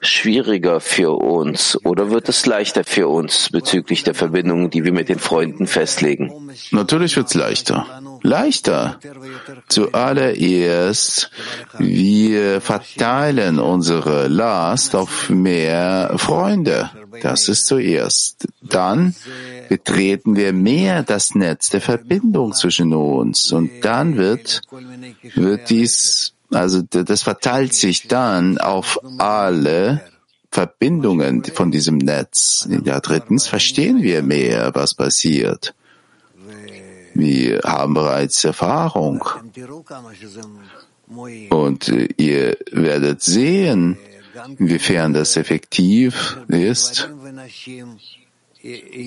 [0.00, 5.08] schwieriger für uns oder wird es leichter für uns bezüglich der Verbindungen, die wir mit
[5.08, 6.50] den Freunden festlegen?
[6.72, 7.86] Natürlich wird's leichter.
[8.22, 8.98] Leichter.
[9.68, 11.30] Zuallererst,
[11.78, 16.90] wir verteilen unsere Last auf mehr Freunde.
[17.22, 18.48] Das ist zuerst.
[18.62, 19.14] Dann
[19.68, 24.62] betreten wir mehr das Netz der Verbindung zwischen uns und dann wird,
[25.34, 30.02] wird dies, also das verteilt sich dann auf alle
[30.50, 32.68] Verbindungen von diesem Netz.
[32.84, 35.74] Ja, drittens verstehen wir mehr, was passiert.
[37.14, 39.24] Wir haben bereits Erfahrung.
[41.50, 43.98] Und ihr werdet sehen,
[44.58, 47.10] inwiefern das effektiv ist.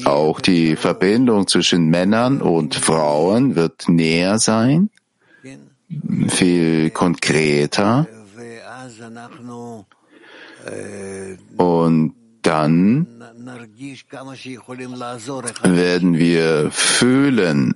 [0.06, 4.90] Auch die Verbindung zwischen Männern und Frauen wird näher sein,
[6.28, 8.08] viel konkreter.
[11.58, 12.14] Und
[12.44, 13.08] dann
[15.64, 17.76] werden wir fühlen,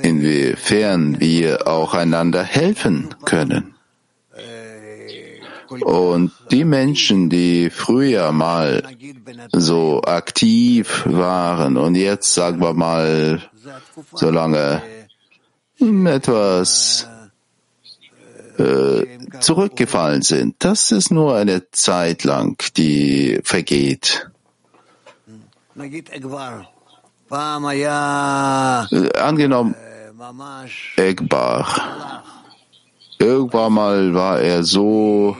[0.00, 3.73] inwiefern wir auch einander helfen können.
[5.82, 8.82] Und die Menschen, die früher mal
[9.52, 13.42] so aktiv waren und jetzt, sagen wir mal,
[14.12, 14.82] so lange
[15.80, 17.08] etwas
[18.58, 19.04] äh,
[19.40, 24.30] zurückgefallen sind, das ist nur eine Zeit lang, die vergeht.
[29.16, 29.74] Angenommen,
[30.96, 32.22] Egbar.
[33.18, 35.36] Irgendwann mal war er so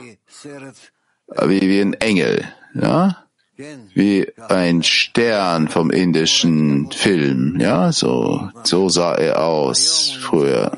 [1.47, 3.17] wie, wie ein Engel, ja?
[3.93, 7.91] Wie ein Stern vom indischen Film, ja?
[7.91, 10.77] So, so sah er aus früher.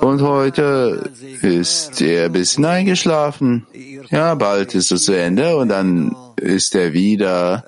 [0.00, 1.10] Und heute
[1.42, 3.66] ist er ein bisschen eingeschlafen.
[4.10, 7.64] Ja, bald ist es zu Ende und dann ist er wieder,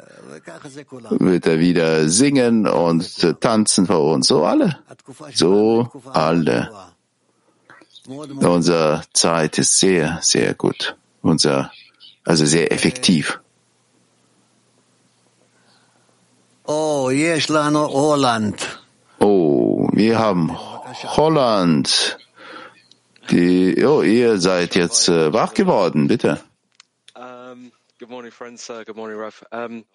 [1.10, 4.28] wird er wieder singen und tanzen vor uns.
[4.28, 4.78] So alle.
[5.34, 6.70] So alle.
[8.06, 10.96] Unsere Zeit ist sehr, sehr gut.
[11.22, 11.72] Unser,
[12.24, 13.40] also sehr effektiv.
[16.66, 18.78] Oh, Holland.
[19.20, 20.54] Oh, wir haben
[21.04, 22.18] Holland.
[23.30, 26.40] Die, oh, ihr seid jetzt äh, wach geworden, bitte.
[27.14, 28.68] Um, good morning, friends.
[28.68, 29.42] Uh, good morning, Rav.
[29.50, 29.86] Um,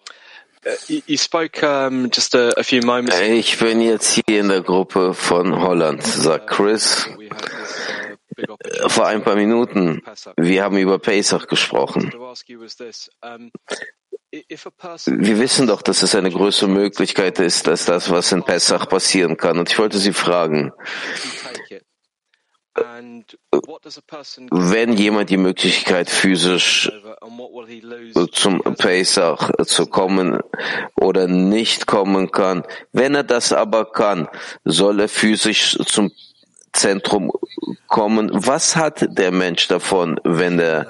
[0.88, 3.20] you, you spoke um, just a, a few moments.
[3.20, 7.06] Ich bin jetzt hier in der Gruppe von Holland, sagt Chris.
[8.88, 10.02] Vor ein paar Minuten.
[10.36, 12.12] Wir haben über Pesach gesprochen.
[14.32, 19.36] Wir wissen doch, dass es eine größere Möglichkeit ist, als das, was in Pesach passieren
[19.36, 19.58] kann.
[19.58, 20.72] Und ich wollte Sie fragen,
[24.50, 26.90] wenn jemand die Möglichkeit physisch
[28.32, 30.38] zum Pesach zu kommen
[30.94, 34.28] oder nicht kommen kann, wenn er das aber kann,
[34.64, 36.12] soll er physisch zum
[36.72, 37.32] Zentrum
[37.86, 38.30] kommen.
[38.32, 40.86] Was hat der Mensch davon, wenn er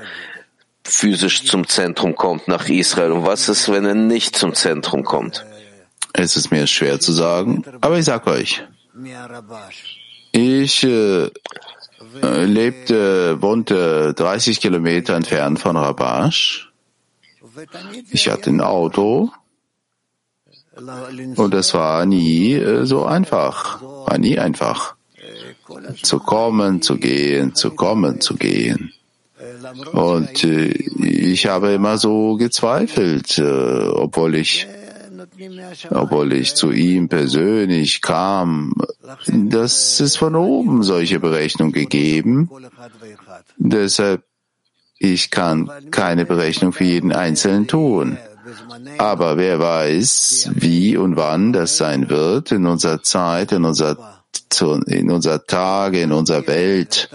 [0.84, 3.12] physisch zum Zentrum kommt nach Israel?
[3.12, 5.44] Und was ist, wenn er nicht zum Zentrum kommt?
[6.12, 8.62] Es ist mir schwer zu sagen, aber ich sag euch,
[10.32, 11.30] ich äh,
[12.22, 16.72] lebte, wohnte 30 Kilometer entfernt von Rabash.
[18.10, 19.30] Ich hatte ein Auto
[21.36, 24.96] und es war nie äh, so einfach, war nie einfach
[26.02, 28.92] zu kommen, zu gehen, zu kommen, zu gehen.
[29.92, 34.66] Und äh, ich habe immer so gezweifelt, äh, obwohl ich,
[35.90, 38.74] obwohl ich zu ihm persönlich kam,
[39.26, 42.50] dass es von oben solche Berechnung gegeben.
[43.56, 44.22] Deshalb,
[44.98, 48.18] ich kann keine Berechnung für jeden Einzelnen tun.
[48.98, 54.09] Aber wer weiß, wie und wann das sein wird in unserer Zeit, in unserer,
[54.86, 57.08] in unserer Tage, in unserer Welt.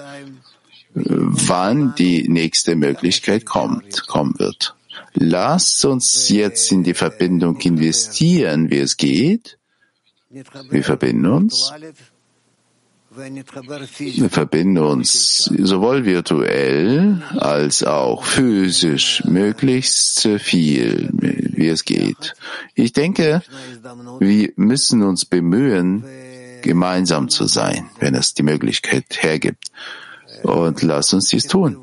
[0.96, 4.76] wann die nächste Möglichkeit kommt, kommen wird.
[5.14, 9.58] Lasst uns jetzt in die Verbindung investieren, wie es geht.
[10.30, 11.72] Wir verbinden uns.
[13.18, 22.34] Wir verbinden uns sowohl virtuell als auch physisch möglichst viel, wie es geht.
[22.74, 23.42] Ich denke,
[24.20, 26.04] wir müssen uns bemühen,
[26.66, 29.72] gemeinsam zu sein, wenn es die Möglichkeit hergibt.
[30.44, 31.78] Und lasst uns dies tun.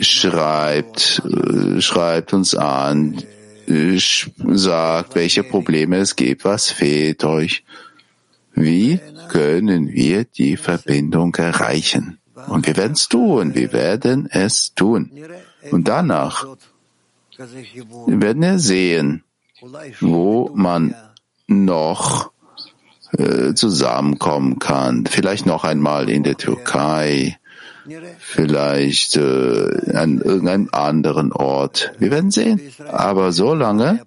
[0.00, 3.22] Schreibt, äh, schreibt uns an,
[3.68, 7.64] sagt, welche Probleme es gibt, was fehlt euch.
[8.54, 8.98] Wie
[9.28, 12.18] können wir die Verbindung erreichen?
[12.48, 15.12] Und wir werden es tun, wir werden es tun.
[15.70, 16.46] Und danach
[17.36, 19.24] werden wir sehen,
[20.00, 20.94] wo man
[21.48, 22.30] noch
[23.16, 25.06] äh, zusammenkommen kann.
[25.06, 27.38] Vielleicht noch einmal in der Türkei,
[28.18, 31.92] vielleicht äh, an irgendeinem anderen Ort.
[31.98, 32.60] Wir werden sehen.
[32.86, 34.00] Aber so lange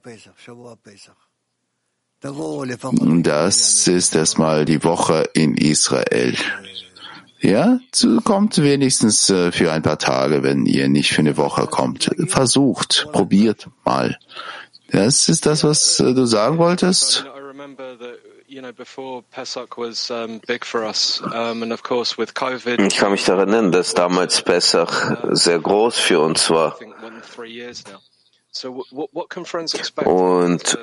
[3.24, 6.36] das ist erstmal die Woche in Israel.
[7.40, 7.80] Ja,
[8.24, 12.12] kommt wenigstens äh, für ein paar Tage, wenn ihr nicht für eine Woche kommt.
[12.28, 14.20] Versucht, probiert mal.
[14.92, 17.26] Das ist das, was äh, du sagen wolltest?
[22.88, 26.78] Ich kann mich daran erinnern, dass damals Pesach sehr groß für uns war.
[30.06, 30.78] Und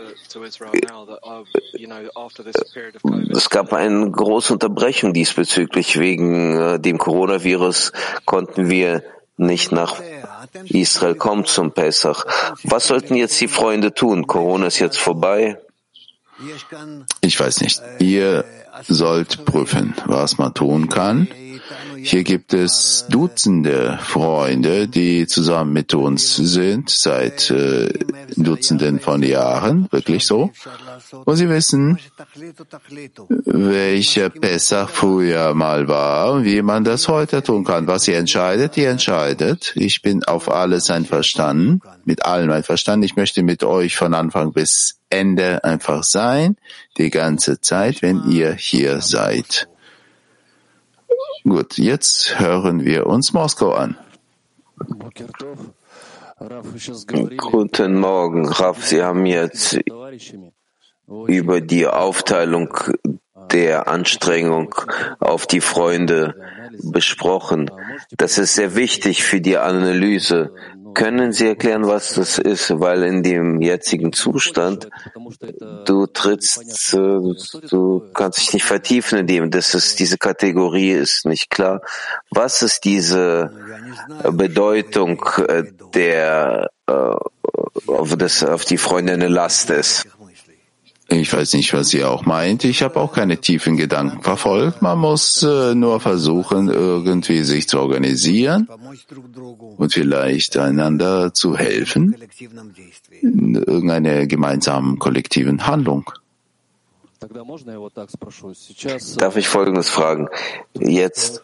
[3.31, 5.99] es gab eine große Unterbrechung diesbezüglich.
[5.99, 7.93] Wegen äh, dem Coronavirus
[8.25, 9.03] konnten wir
[9.37, 10.01] nicht nach
[10.65, 12.25] Israel kommen zum Pesach.
[12.65, 14.27] Was sollten jetzt die Freunde tun?
[14.27, 15.59] Corona ist jetzt vorbei.
[17.21, 17.81] Ich weiß nicht.
[17.99, 18.45] Ihr
[18.87, 21.29] sollt prüfen, was man tun kann.
[22.03, 27.89] Hier gibt es Dutzende Freunde, die zusammen mit uns sind seit äh,
[28.37, 30.51] Dutzenden von Jahren, wirklich so.
[31.25, 31.99] Und sie wissen,
[33.45, 37.87] welcher Pessach früher mal war und wie man das heute tun kann.
[37.87, 39.73] Was ihr entscheidet, ihr entscheidet.
[39.75, 43.05] Ich bin auf alles einverstanden, mit allem einverstanden.
[43.05, 46.57] Ich möchte mit euch von Anfang bis Ende einfach sein,
[46.97, 49.69] die ganze Zeit, wenn ihr hier seid.
[51.45, 53.97] Gut, jetzt hören wir uns Moskau an.
[57.37, 58.85] Guten Morgen, Raf.
[58.85, 59.79] Sie haben jetzt
[61.27, 62.75] über die Aufteilung
[63.53, 64.75] der Anstrengung
[65.19, 66.35] auf die Freunde
[66.83, 67.71] besprochen.
[68.17, 70.55] Das ist sehr wichtig für die Analyse.
[70.95, 72.81] Können Sie erklären, was das ist?
[72.81, 74.89] Weil in dem jetzigen Zustand,
[75.85, 81.51] du trittst, du kannst dich nicht vertiefen in dem, das ist, diese Kategorie ist nicht
[81.51, 81.83] klar.
[82.31, 83.51] Was ist diese
[84.31, 85.25] Bedeutung
[85.95, 90.07] der, auf, das, auf die Freunde eine Last ist?
[91.11, 92.65] Ich weiß nicht, was ihr auch meint.
[92.65, 94.83] Ich habe auch keine tiefen Gedanken verfolgt.
[94.83, 98.69] Man muss äh, nur versuchen, irgendwie sich zu organisieren
[99.79, 102.15] und vielleicht einander zu helfen
[103.23, 106.13] in irgendeiner gemeinsamen kollektiven Handlung.
[109.17, 110.29] Darf ich Folgendes fragen?
[110.75, 111.43] Jetzt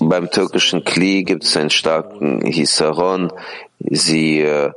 [0.00, 3.32] beim türkischen Kli gibt es einen starken Hisaron.
[3.80, 4.70] Sie äh,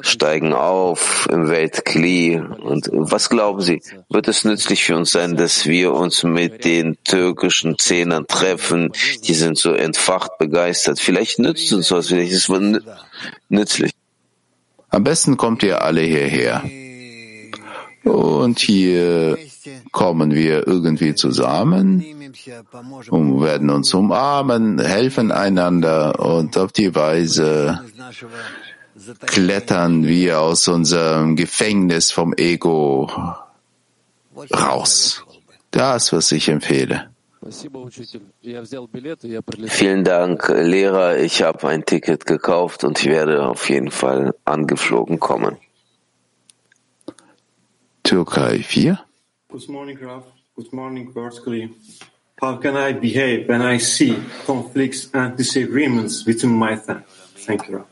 [0.00, 2.38] steigen auf im Weltkli.
[2.38, 3.82] Und was glauben Sie?
[4.08, 8.92] Wird es nützlich für uns sein, dass wir uns mit den türkischen Zehnern treffen?
[9.24, 10.98] Die sind so entfacht begeistert.
[10.98, 12.88] Vielleicht nützt uns was, vielleicht ist es
[13.50, 13.92] nützlich.
[14.88, 16.62] Am besten kommt ihr alle hierher.
[18.04, 19.38] Und hier
[19.92, 22.04] kommen wir irgendwie zusammen
[23.10, 27.80] und werden uns umarmen, helfen einander und auf die Weise
[29.26, 33.08] klettern wir aus unserem Gefängnis vom Ego
[34.52, 35.24] raus.
[35.70, 37.08] Das, was ich empfehle.
[39.66, 41.18] Vielen Dank, Lehrer.
[41.18, 45.56] Ich habe ein Ticket gekauft und ich werde auf jeden Fall angeflogen kommen.
[48.04, 48.96] Türkei 4.
[49.50, 50.24] Good morning, Graf.
[50.56, 51.70] Good morning, Berkeley.
[52.42, 57.04] How can I behave when I see conflicts and disagreements within my family?
[57.46, 57.86] Thank you, Graf.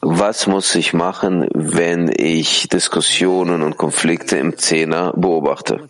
[0.00, 5.88] Was muss ich machen, wenn ich Diskussionen und Konflikte im Zehner beobachte?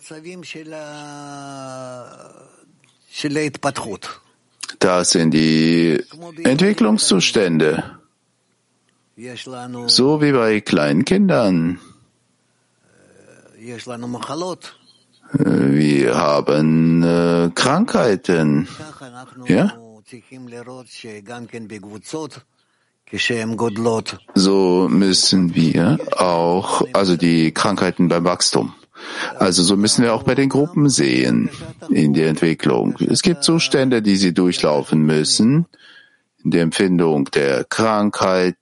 [4.79, 6.03] Das sind die
[6.43, 7.98] Entwicklungszustände.
[9.87, 11.79] So wie bei kleinen Kindern.
[15.33, 18.69] Wir haben äh, Krankheiten.
[19.45, 19.73] Ja?
[24.35, 28.73] So müssen wir auch, also die Krankheiten beim Wachstum.
[29.37, 31.49] Also so müssen wir auch bei den Gruppen sehen
[31.89, 32.95] in der Entwicklung.
[32.99, 35.65] Es gibt Zustände, die sie durchlaufen müssen,
[36.43, 38.55] in der Empfindung der Krankheit,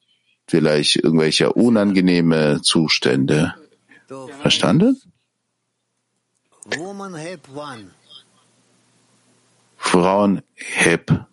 [0.48, 3.54] vielleicht irgendwelche unangenehme Zustände.
[4.42, 5.02] Verstanden?
[9.78, 11.26] Frauen HEP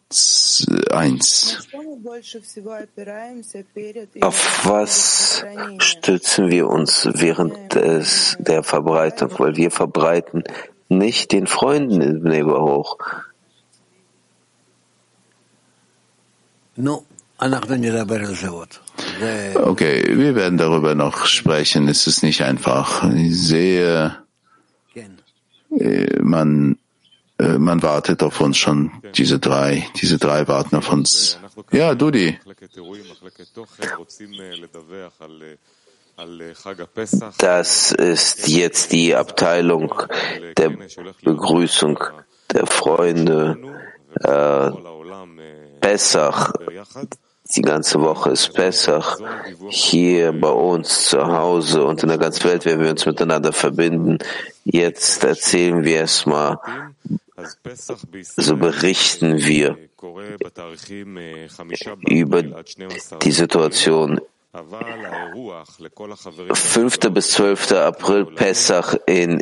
[0.90, 1.68] 1.
[4.20, 5.44] Auf was
[5.78, 9.30] stützen wir uns während des, der Verbreitung?
[9.38, 10.44] Weil wir verbreiten
[10.88, 12.98] nicht den Freunden im Nebel hoch.
[19.54, 21.88] Okay, wir werden darüber noch sprechen.
[21.88, 23.04] Es ist nicht einfach.
[23.12, 24.16] Ich sehe,
[25.78, 26.78] äh, man,
[27.38, 28.90] äh, man wartet auf uns schon.
[29.14, 31.38] Diese drei, diese drei warten auf uns.
[31.70, 32.38] Ja, Dudi.
[37.38, 40.02] Das ist jetzt die Abteilung
[40.56, 40.70] der
[41.22, 41.98] Begrüßung
[42.52, 43.58] der Freunde.
[44.20, 44.70] Äh,
[45.80, 46.52] Pesach,
[47.56, 49.18] die ganze Woche ist Pesach.
[49.68, 54.18] Hier bei uns zu Hause und in der ganzen Welt werden wir uns miteinander verbinden.
[54.64, 56.58] Jetzt erzählen wir es mal,
[58.36, 59.78] so berichten wir
[62.08, 62.42] über
[63.22, 64.20] die Situation
[66.52, 66.98] 5.
[67.10, 67.72] bis 12.
[67.72, 69.40] April Pessach in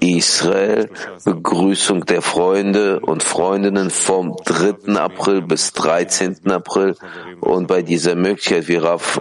[0.00, 0.88] Israel,
[1.22, 4.94] Begrüßung der Freunde und Freundinnen vom 3.
[4.94, 6.50] April bis 13.
[6.50, 6.96] April.
[7.42, 9.20] Und bei dieser Möglichkeit, wie Raf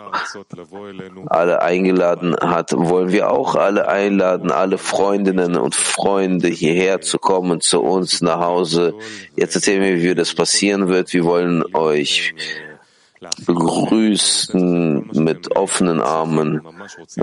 [1.25, 7.59] alle eingeladen hat, wollen wir auch alle einladen, alle Freundinnen und Freunde hierher zu kommen,
[7.59, 8.93] zu uns nach Hause.
[9.35, 11.11] Jetzt erzählen wir, wie das passieren wird.
[11.11, 12.33] Wir wollen euch
[13.45, 16.61] begrüßen mit offenen Armen,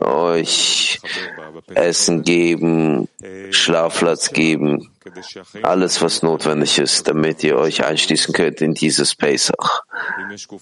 [0.01, 1.01] euch
[1.75, 3.09] Essen geben,
[3.51, 4.91] Schlafplatz geben,
[5.63, 9.83] alles, was notwendig ist, damit ihr euch einschließen könnt in dieses Pesach.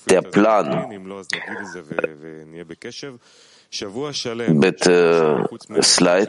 [0.08, 0.88] Der Plan.
[4.48, 5.48] Bitte
[5.80, 6.28] Slide.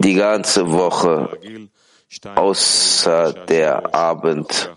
[0.00, 1.38] Die ganze Woche
[2.34, 4.70] außer der Abend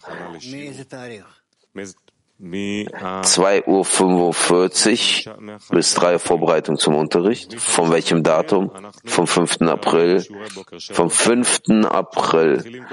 [2.41, 5.35] 2.45 Uhr
[5.71, 7.59] bis 3 Uhr Vorbereitung zum Unterricht.
[7.59, 8.71] Von welchem Datum?
[9.03, 9.63] Vom 5.
[9.63, 10.25] April.
[10.91, 11.59] Vom 5.
[11.89, 12.85] April.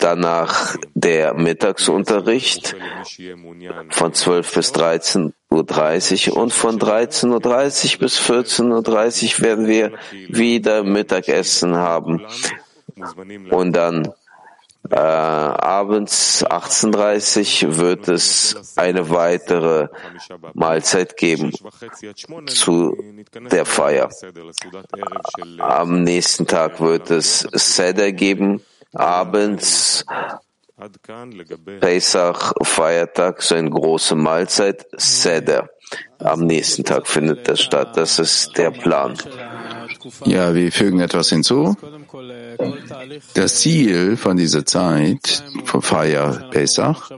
[0.00, 2.76] Danach der Mittagsunterricht
[3.90, 9.92] von 12 bis 13.30 Uhr und von 13.30 Uhr bis 14.30 Uhr werden wir
[10.28, 12.26] wieder Mittagessen haben.
[13.50, 14.12] Und dann
[14.90, 19.88] äh, abends 18.30 wird es eine weitere
[20.54, 21.52] Mahlzeit geben
[22.46, 22.96] zu
[23.50, 24.10] der Feier.
[25.58, 28.62] Am nächsten Tag wird es Seder geben,
[28.92, 30.04] abends
[31.80, 35.68] Pesach, Feiertag, so eine große Mahlzeit, Seder.
[36.18, 37.96] Am nächsten Tag findet das statt.
[37.96, 39.16] Das ist der Plan.
[40.24, 41.76] Ja, wir fügen etwas hinzu.
[43.34, 47.10] Das Ziel von dieser Zeit, von Feier Pesach,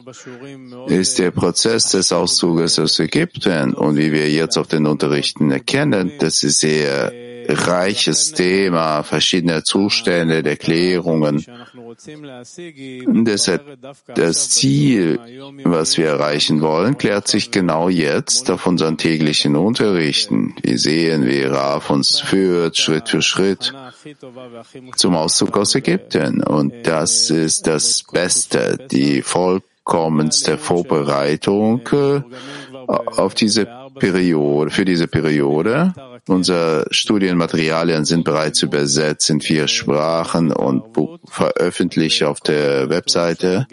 [0.88, 3.74] ist der Prozess des Auszuges aus Ägypten.
[3.74, 7.12] Und wie wir jetzt auf den Unterrichten erkennen, das ist sehr
[7.48, 11.44] reiches Thema, verschiedene Zustände der Klärungen.
[13.24, 13.78] Deshalb
[14.14, 15.18] das Ziel,
[15.64, 20.54] was wir erreichen wollen, klärt sich genau jetzt auf unseren täglichen Unterrichten.
[20.62, 23.72] Wir sehen, wie Raf uns führt, Schritt für Schritt
[24.96, 26.42] zum Auszug aus Ägypten.
[26.42, 31.88] Und das ist das Beste, die vollkommenste Vorbereitung
[32.86, 35.94] auf diese Periode, für diese Periode.
[36.28, 40.84] Unsere Studienmaterialien sind bereits übersetzt in vier Sprachen und
[41.28, 43.66] veröffentlicht auf der Webseite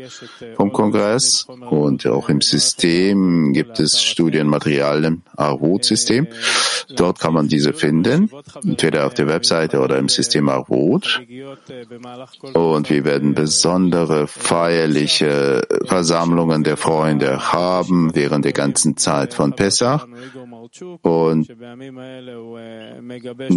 [0.55, 6.27] vom Kongress und auch im System gibt es Studienmaterialien, Arut-System.
[6.95, 8.31] Dort kann man diese finden,
[8.63, 11.21] entweder auf der Webseite oder im System Arut.
[12.53, 20.07] Und wir werden besondere feierliche Versammlungen der Freunde haben während der ganzen Zeit von Pessach.
[21.01, 21.47] Und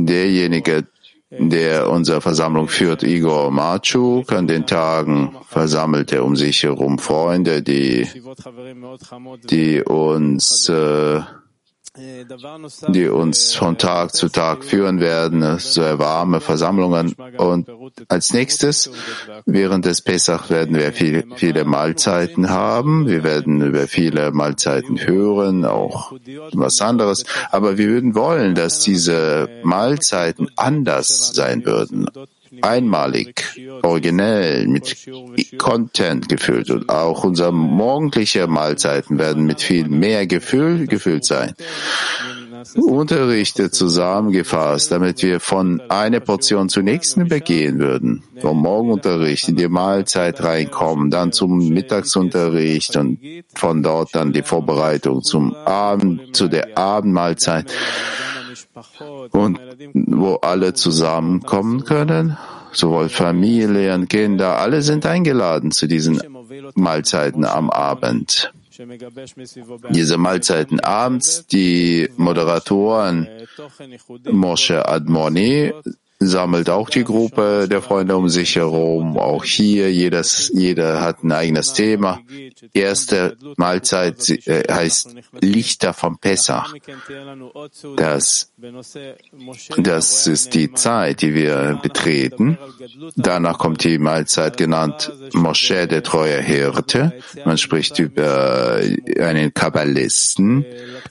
[0.08, 0.86] derjenige,
[1.30, 7.62] der unsere Versammlung führt, Igor Marchuk, an den Tagen versammelt er um sich herum Freunde,
[7.62, 8.06] die,
[9.50, 11.20] die uns äh,
[12.88, 17.14] die uns von Tag zu Tag führen werden, sehr warme Versammlungen.
[17.38, 17.68] Und
[18.08, 18.90] als nächstes,
[19.46, 23.06] während des Pesach werden wir viel, viele Mahlzeiten haben.
[23.06, 26.12] Wir werden über viele Mahlzeiten hören, auch
[26.52, 27.24] was anderes.
[27.50, 32.06] Aber wir würden wollen, dass diese Mahlzeiten anders sein würden
[32.62, 33.44] einmalig,
[33.82, 34.96] originell, mit
[35.58, 36.70] Content gefüllt.
[36.70, 41.54] Und auch unsere morgendliche Mahlzeiten werden mit viel mehr Gefühl gefüllt sein.
[42.76, 48.22] Unterrichte zusammengefasst, damit wir von einer Portion zur nächsten übergehen würden.
[48.40, 53.18] Vom Morgenunterricht in die Mahlzeit reinkommen, dann zum Mittagsunterricht und
[53.54, 57.72] von dort dann die Vorbereitung zum Abend, zu der Abendmahlzeit
[59.32, 59.58] und
[59.94, 62.36] wo alle zusammenkommen können,
[62.72, 66.20] sowohl Familien, Kinder, alle sind eingeladen zu diesen
[66.74, 68.52] Mahlzeiten am Abend.
[69.90, 73.28] Diese Mahlzeiten abends, die Moderatoren
[74.30, 75.72] Moshe Admoni
[76.26, 79.18] sammelt auch die Gruppe der Freunde um sich herum.
[79.18, 82.20] Auch hier, jedes, jeder hat ein eigenes Thema.
[82.72, 86.74] Erste Mahlzeit äh, heißt Lichter vom Pessach.
[87.96, 88.52] Das,
[89.78, 92.58] das ist die Zeit, die wir betreten.
[93.16, 97.12] Danach kommt die Mahlzeit genannt Moshe, der treue Hirte.
[97.44, 98.80] Man spricht über
[99.18, 100.64] einen Kabbalisten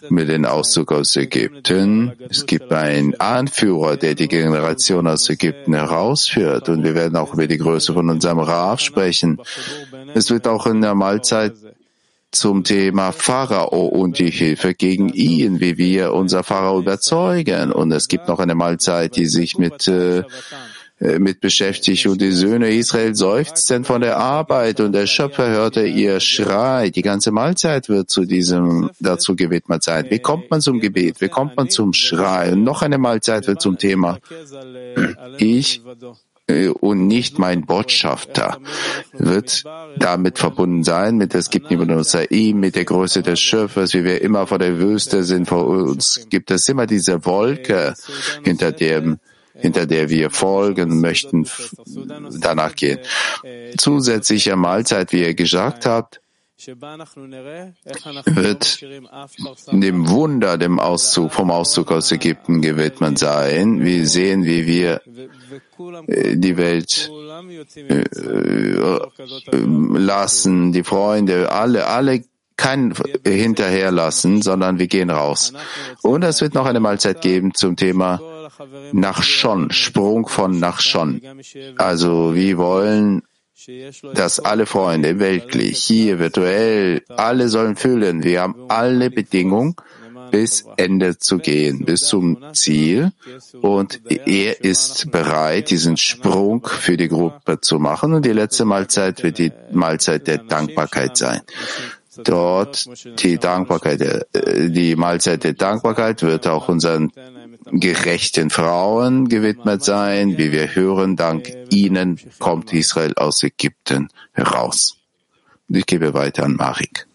[0.10, 2.14] mit dem Auszug aus Ägypten.
[2.30, 6.70] Es gibt einen Anführer, der die Generation aus Ägypten herausführt.
[6.70, 9.40] Und wir werden auch über die Größe von unserem Rav sprechen.
[10.14, 11.54] Es wird auch in der Mahlzeit
[12.32, 17.72] zum Thema Pharao und die Hilfe gegen ihn, wie wir unser Pharao überzeugen.
[17.72, 20.24] Und es gibt noch eine Mahlzeit, die sich mit äh,
[21.02, 26.20] mit beschäftigt und die Söhne Israel seufzten von der Arbeit und der Schöpfer hörte ihr
[26.20, 26.92] Schrei.
[26.92, 30.06] Die ganze Mahlzeit wird zu diesem, dazu gewidmet sein.
[30.10, 31.20] Wie kommt man zum Gebet?
[31.20, 32.52] Wie kommt man zum Schrei?
[32.52, 34.20] Und noch eine Mahlzeit wird zum Thema.
[35.40, 35.82] Ich
[36.48, 38.60] äh, und nicht mein Botschafter
[39.14, 39.64] wird
[39.98, 44.04] damit verbunden sein, mit es gibt niemanden außer ihm, mit der Größe des Schöpfers, wie
[44.04, 47.96] wir immer vor der Wüste sind, vor uns gibt es immer diese Wolke,
[48.44, 49.20] hinter dem
[49.62, 51.48] hinter der wir folgen möchten,
[52.40, 53.00] danach gehen.
[53.78, 56.22] Zusätzliche Mahlzeit, wie ihr gesagt habt,
[58.28, 58.82] wird
[59.72, 63.84] dem Wunder, dem Auszug, vom Auszug aus Ägypten gewidmet sein.
[63.84, 65.02] Wir sehen, wie wir
[66.08, 67.12] äh, die Welt
[67.76, 69.00] äh, äh,
[69.98, 72.24] lassen, die Freunde, alle, alle
[72.58, 72.94] kein
[73.26, 75.54] hinterherlassen, sondern wir gehen raus.
[76.04, 78.22] Und es wird noch eine Mahlzeit geben zum Thema
[78.92, 81.22] Nachschon, Sprung von Nachschon.
[81.78, 83.24] Also wir wollen,
[84.14, 89.76] dass alle Freunde weltlich, hier virtuell, alle sollen fühlen, wir haben alle Bedingungen,
[90.32, 93.12] bis Ende zu gehen, bis zum Ziel.
[93.62, 98.14] Und er ist bereit, diesen Sprung für die Gruppe zu machen.
[98.14, 101.42] Und die letzte Mahlzeit wird die Mahlzeit der Dankbarkeit sein.
[102.24, 102.86] Dort
[103.24, 107.12] die Dankbarkeit, äh, die Mahlzeit der Dankbarkeit wird auch unseren
[107.72, 110.38] gerechten Frauen gewidmet sein.
[110.38, 114.98] Wie wir hören, dank ihnen kommt Israel aus Ägypten heraus.
[115.70, 117.08] Ich gebe weiter an Marik.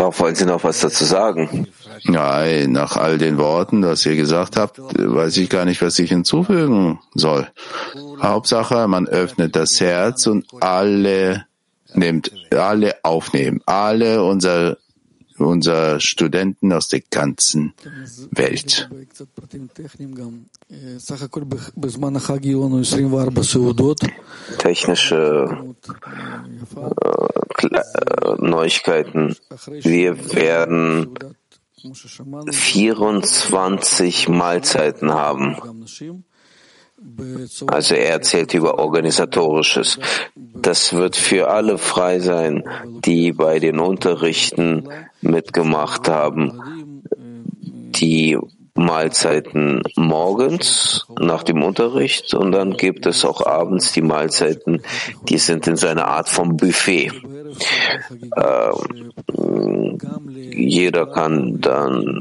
[0.00, 1.68] Rauf, wollen Sie noch was dazu sagen?
[2.02, 6.10] Nein, nach all den Worten, das ihr gesagt habt, weiß ich gar nicht, was ich
[6.10, 7.46] hinzufügen soll.
[8.20, 11.46] Hauptsache, man öffnet das Herz und alle
[11.94, 14.78] nimmt, alle aufnehmen, alle unsere
[15.46, 17.74] unserer Studenten aus der ganzen
[18.30, 18.88] Welt.
[24.58, 25.64] Technische
[27.62, 29.36] äh, Neuigkeiten.
[29.82, 31.18] Wir werden
[32.50, 35.56] 24 Mahlzeiten haben.
[37.66, 39.98] Also er erzählt über organisatorisches.
[40.34, 42.64] Das wird für alle frei sein,
[43.04, 44.88] die bei den Unterrichten
[45.20, 47.02] mitgemacht haben.
[48.00, 48.38] Die
[48.78, 54.82] Mahlzeiten morgens nach dem Unterricht und dann gibt es auch abends die Mahlzeiten,
[55.28, 57.12] die sind in so einer Art von Buffet.
[58.36, 59.98] Ähm,
[60.52, 62.20] jeder kann dann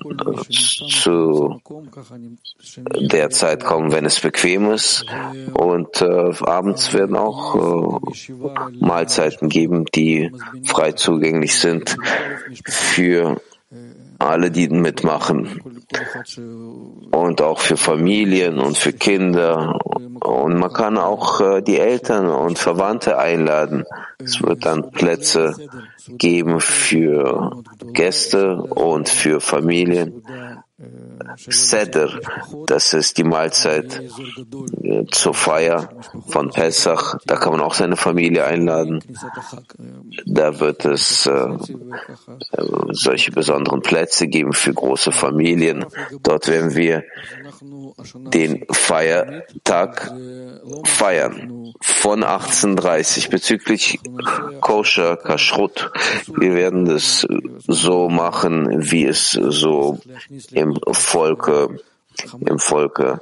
[0.89, 1.61] zu
[2.95, 5.05] der Zeit kommen, wenn es bequem ist.
[5.53, 10.31] Und äh, abends werden auch äh, Mahlzeiten geben, die
[10.63, 11.97] frei zugänglich sind
[12.65, 13.39] für
[14.19, 15.61] alle, die mitmachen.
[17.11, 19.79] Und auch für Familien und für Kinder.
[20.21, 23.85] Und man kann auch äh, die Eltern und Verwandte einladen.
[24.19, 25.55] Es wird dann Plätze
[26.07, 27.63] geben für
[27.93, 30.23] Gäste und für Familien.
[31.37, 32.19] Seder,
[32.67, 33.99] das ist die Mahlzeit
[34.83, 35.89] äh, zur Feier
[36.27, 37.17] von Pesach.
[37.25, 39.03] Da kann man auch seine Familie einladen.
[40.27, 41.47] Da wird es äh,
[42.91, 45.83] solche besonderen Plätze geben für große Familien.
[46.21, 47.03] Dort werden wir
[48.13, 50.13] den Feiertag
[50.85, 53.99] feiern von 1830 bezüglich
[54.61, 55.91] Koscher Kashrut.
[56.35, 57.25] Wir werden das
[57.67, 59.99] so machen, wie es so
[60.51, 61.79] im Volke
[62.39, 63.21] im Volke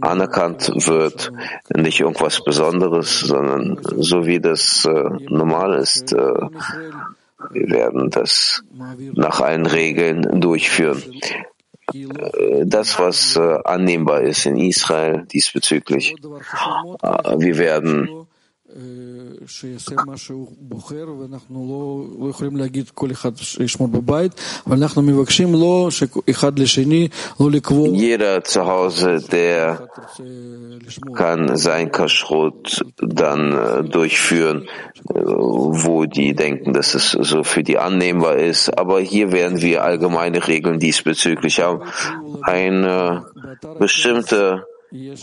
[0.00, 1.32] anerkannt wird,
[1.74, 6.12] nicht irgendwas Besonderes, sondern so wie das äh, normal ist.
[6.12, 6.16] Äh,
[7.50, 8.64] wir werden das
[9.14, 11.02] nach allen Regeln durchführen.
[11.92, 16.14] Äh, das, was äh, annehmbar ist in Israel diesbezüglich.
[17.02, 18.23] Äh, wir werden
[27.94, 29.88] jeder zu Hause, der
[31.14, 34.68] kann sein Kashrut dann durchführen,
[35.04, 38.76] wo die denken, dass es so für die annehmbar ist.
[38.76, 41.82] Aber hier werden wir allgemeine Regeln diesbezüglich haben.
[42.42, 43.26] Eine
[43.78, 44.66] bestimmte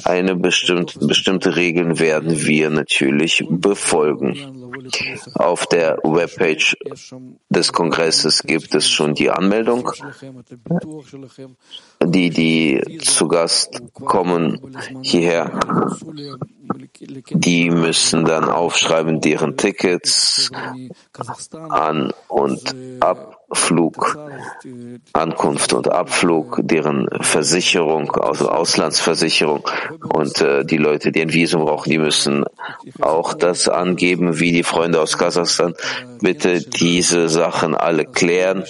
[0.04, 4.72] eine bestimmte, bestimmte Regeln werden wir natürlich befolgen.
[5.36, 6.76] Auf der Webpage
[7.50, 9.90] des Kongresses gibt es schon die Anmeldung.
[12.04, 15.60] Die, die zu Gast kommen hierher,
[17.30, 20.52] die müssen dann aufschreiben deren Tickets
[21.70, 24.18] an und ab Flug,
[25.14, 29.68] Ankunft und Abflug, deren Versicherung, also Auslandsversicherung.
[30.14, 32.46] Und äh, die Leute, die ein Visum brauchen, die müssen
[33.02, 35.76] auch das angeben, wie die Freunde aus Kasachstan.
[36.22, 38.64] Bitte diese Sachen alle klären.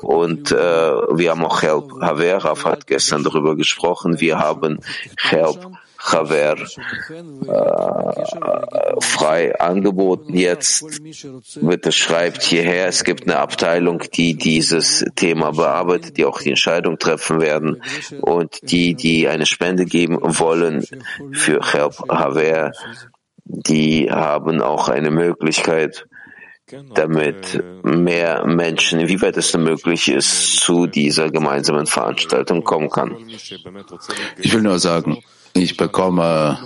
[0.00, 1.92] Und äh, wir haben auch Help.
[2.00, 4.20] Haveraf hat gestern darüber gesprochen.
[4.20, 4.80] Wir haben
[5.18, 5.70] Help
[6.04, 6.56] Chaver
[7.48, 10.36] äh, frei angeboten.
[10.36, 10.84] Jetzt
[11.86, 16.98] es schreibt hierher, es gibt eine Abteilung, die dieses Thema bearbeitet, die auch die Entscheidung
[16.98, 17.82] treffen werden
[18.20, 20.84] und die, die eine Spende geben wollen
[21.32, 22.72] für Help Haver,
[23.44, 26.06] die haben auch eine Möglichkeit,
[26.94, 33.16] damit mehr Menschen, inwieweit es möglich ist, zu dieser gemeinsamen Veranstaltung kommen kann.
[33.28, 35.22] Ich will nur sagen,
[35.54, 36.58] ich bekomme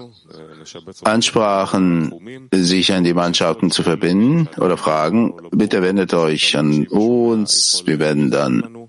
[1.04, 2.14] Ansprachen,
[2.52, 5.34] sich an die Mannschaften zu verbinden oder Fragen.
[5.50, 7.82] Bitte wendet euch an uns.
[7.86, 8.88] Wir werden dann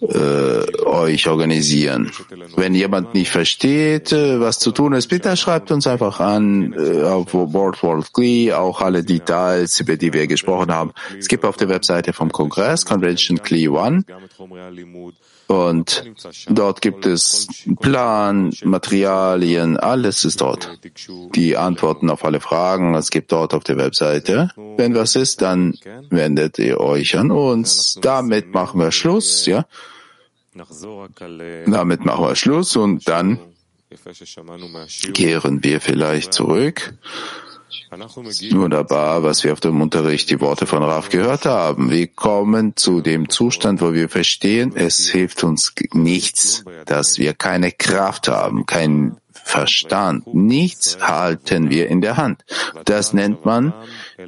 [0.00, 2.10] äh, euch organisieren.
[2.56, 7.02] Wenn jemand nicht versteht, äh, was zu tun ist, bitte schreibt uns einfach an äh,
[7.02, 10.92] auf Board World Glee, auch alle Details, über die wir gesprochen haben.
[11.18, 14.04] Es gibt auf der Webseite vom Kongress Convention Glee One
[15.46, 16.04] und
[16.48, 17.46] dort gibt es
[17.80, 20.78] Plan, Materialien, alles ist dort.
[21.34, 24.50] Die Antworten auf alle Fragen, es gibt dort auf der Webseite.
[24.76, 25.78] Wenn was ist, dann
[26.10, 27.98] wendet ihr euch an uns.
[28.00, 29.66] Damit machen wir Schluss, ja?
[31.66, 33.38] Damit machen wir Schluss und dann
[35.12, 36.94] kehren wir vielleicht zurück
[37.90, 41.90] Wunderbar, was wir auf dem Unterricht die Worte von Raf gehört haben.
[41.90, 47.72] Wir kommen zu dem Zustand, wo wir verstehen, es hilft uns nichts, dass wir keine
[47.72, 50.32] Kraft haben, kein Verstand.
[50.34, 52.44] Nichts halten wir in der Hand.
[52.86, 53.74] Das nennt man,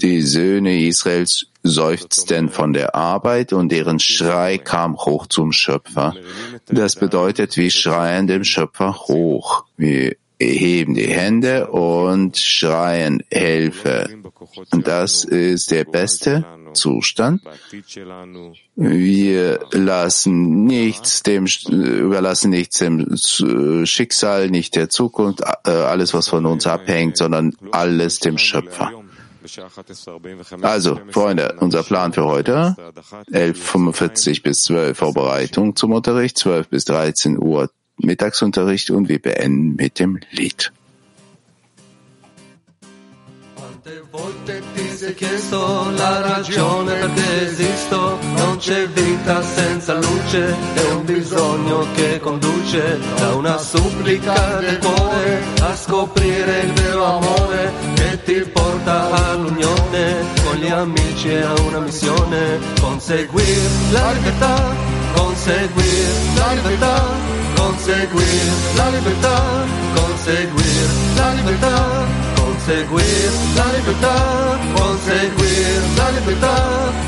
[0.03, 6.15] die Söhne Israels seufzten von der Arbeit und deren Schrei kam hoch zum Schöpfer.
[6.67, 9.65] Das bedeutet, wir schreien dem Schöpfer hoch.
[9.77, 14.09] Wir heben die Hände und schreien Hilfe.
[14.71, 17.43] Das ist der beste Zustand.
[18.75, 23.17] Wir lassen nichts dem, überlassen nichts dem
[23.87, 28.93] Schicksal, nicht der Zukunft, äh, alles was von uns abhängt, sondern alles dem Schöpfer.
[30.63, 32.77] Also, Freunde, unser Plan für heute,
[33.31, 39.99] 11.45 bis 12 Vorbereitung zum Unterricht, 12 bis 13 Uhr Mittagsunterricht und wir beenden mit
[39.99, 40.73] dem Lied.
[44.11, 51.05] volte ti sei chiesto la ragione perché esisto, non c'è vita senza luce, è un
[51.05, 58.41] bisogno che conduce da una supplica del cuore a scoprire il vero amore che ti
[58.51, 66.07] porta all'unione con gli amici a una missione, conseguir la libertà, conseguir
[66.39, 66.95] la libertà,
[67.57, 68.47] conseguir
[68.79, 69.37] la libertà,
[69.97, 72.27] conseguir la libertà
[72.67, 76.55] conseguir la libertà, conseguir la libertà,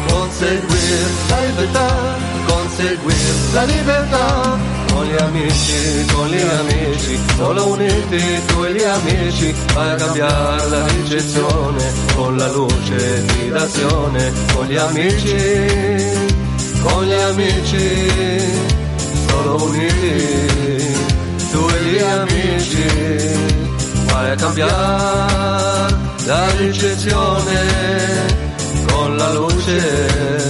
[0.06, 1.88] conseguir la libertà,
[2.46, 4.58] conseguir la libertà.
[4.92, 10.68] Con gli amici, con gli amici, solo uniti tu e gli amici, vai a cambiare
[10.68, 16.27] la ricezione, con la luce di d'azione, con gli amici,
[16.82, 18.40] con gli amici,
[19.26, 20.96] solo uniti
[21.50, 22.86] tu e gli amici
[24.06, 28.36] vai a cambiare la ricezione
[28.92, 30.46] con la luce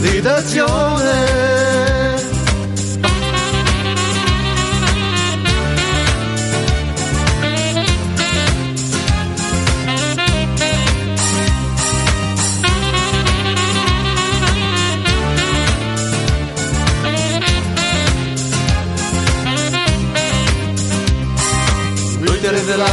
[0.00, 1.55] di d'azione.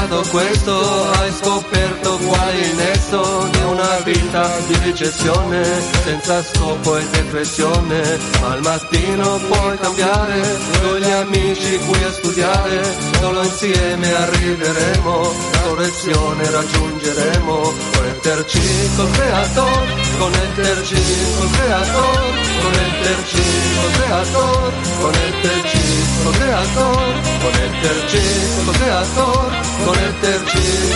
[0.03, 5.63] Rivelato questo, hai scoperto qual è il nesso di una vita di ricezione,
[6.03, 10.41] senza scopo e depressione, al mattino puoi cambiare,
[10.81, 19.87] con gli amici qui a studiare, solo insieme arriveremo, la correzione raggiungeremo, connetterci col creator,
[20.17, 20.95] connetterci
[21.37, 22.19] col creator,
[22.61, 23.41] connetterci
[23.79, 25.81] col creator, connetterci
[26.23, 28.21] col creator, connetterci
[28.65, 29.63] col creator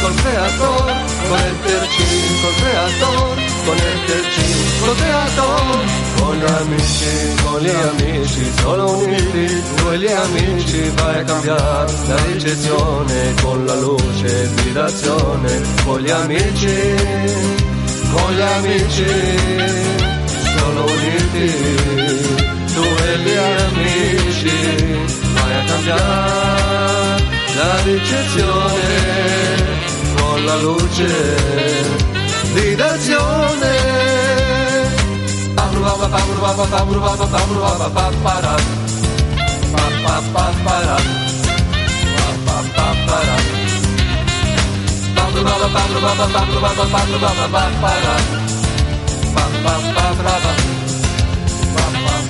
[0.02, 0.94] col creator,
[1.28, 2.06] conecterci
[2.42, 4.48] col creator, conecterci
[4.80, 5.86] col creator,
[6.20, 11.94] con gli amici, con gli amici, solo uniti, tu e gli amici vai a cambiare
[12.08, 16.96] la ricezione con la luce di d'azione, con gli amici,
[18.12, 19.06] con gli amici,
[20.58, 21.54] solo uniti,
[22.74, 24.50] tu e gli amici
[25.34, 26.47] vai a cambiare
[27.58, 28.86] la ricezione
[30.16, 31.10] con la luce
[32.54, 33.78] di d'azione.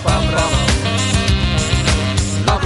[0.06, 0.67] Ba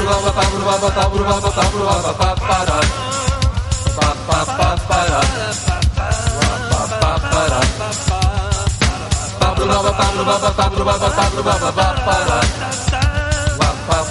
[0.02, 2.74] Pablo Baba Pablo Baba Pablo Baba Pablo Baba Pablo
[3.12, 4.26] Baba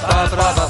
[0.07, 0.70] Pablo Baba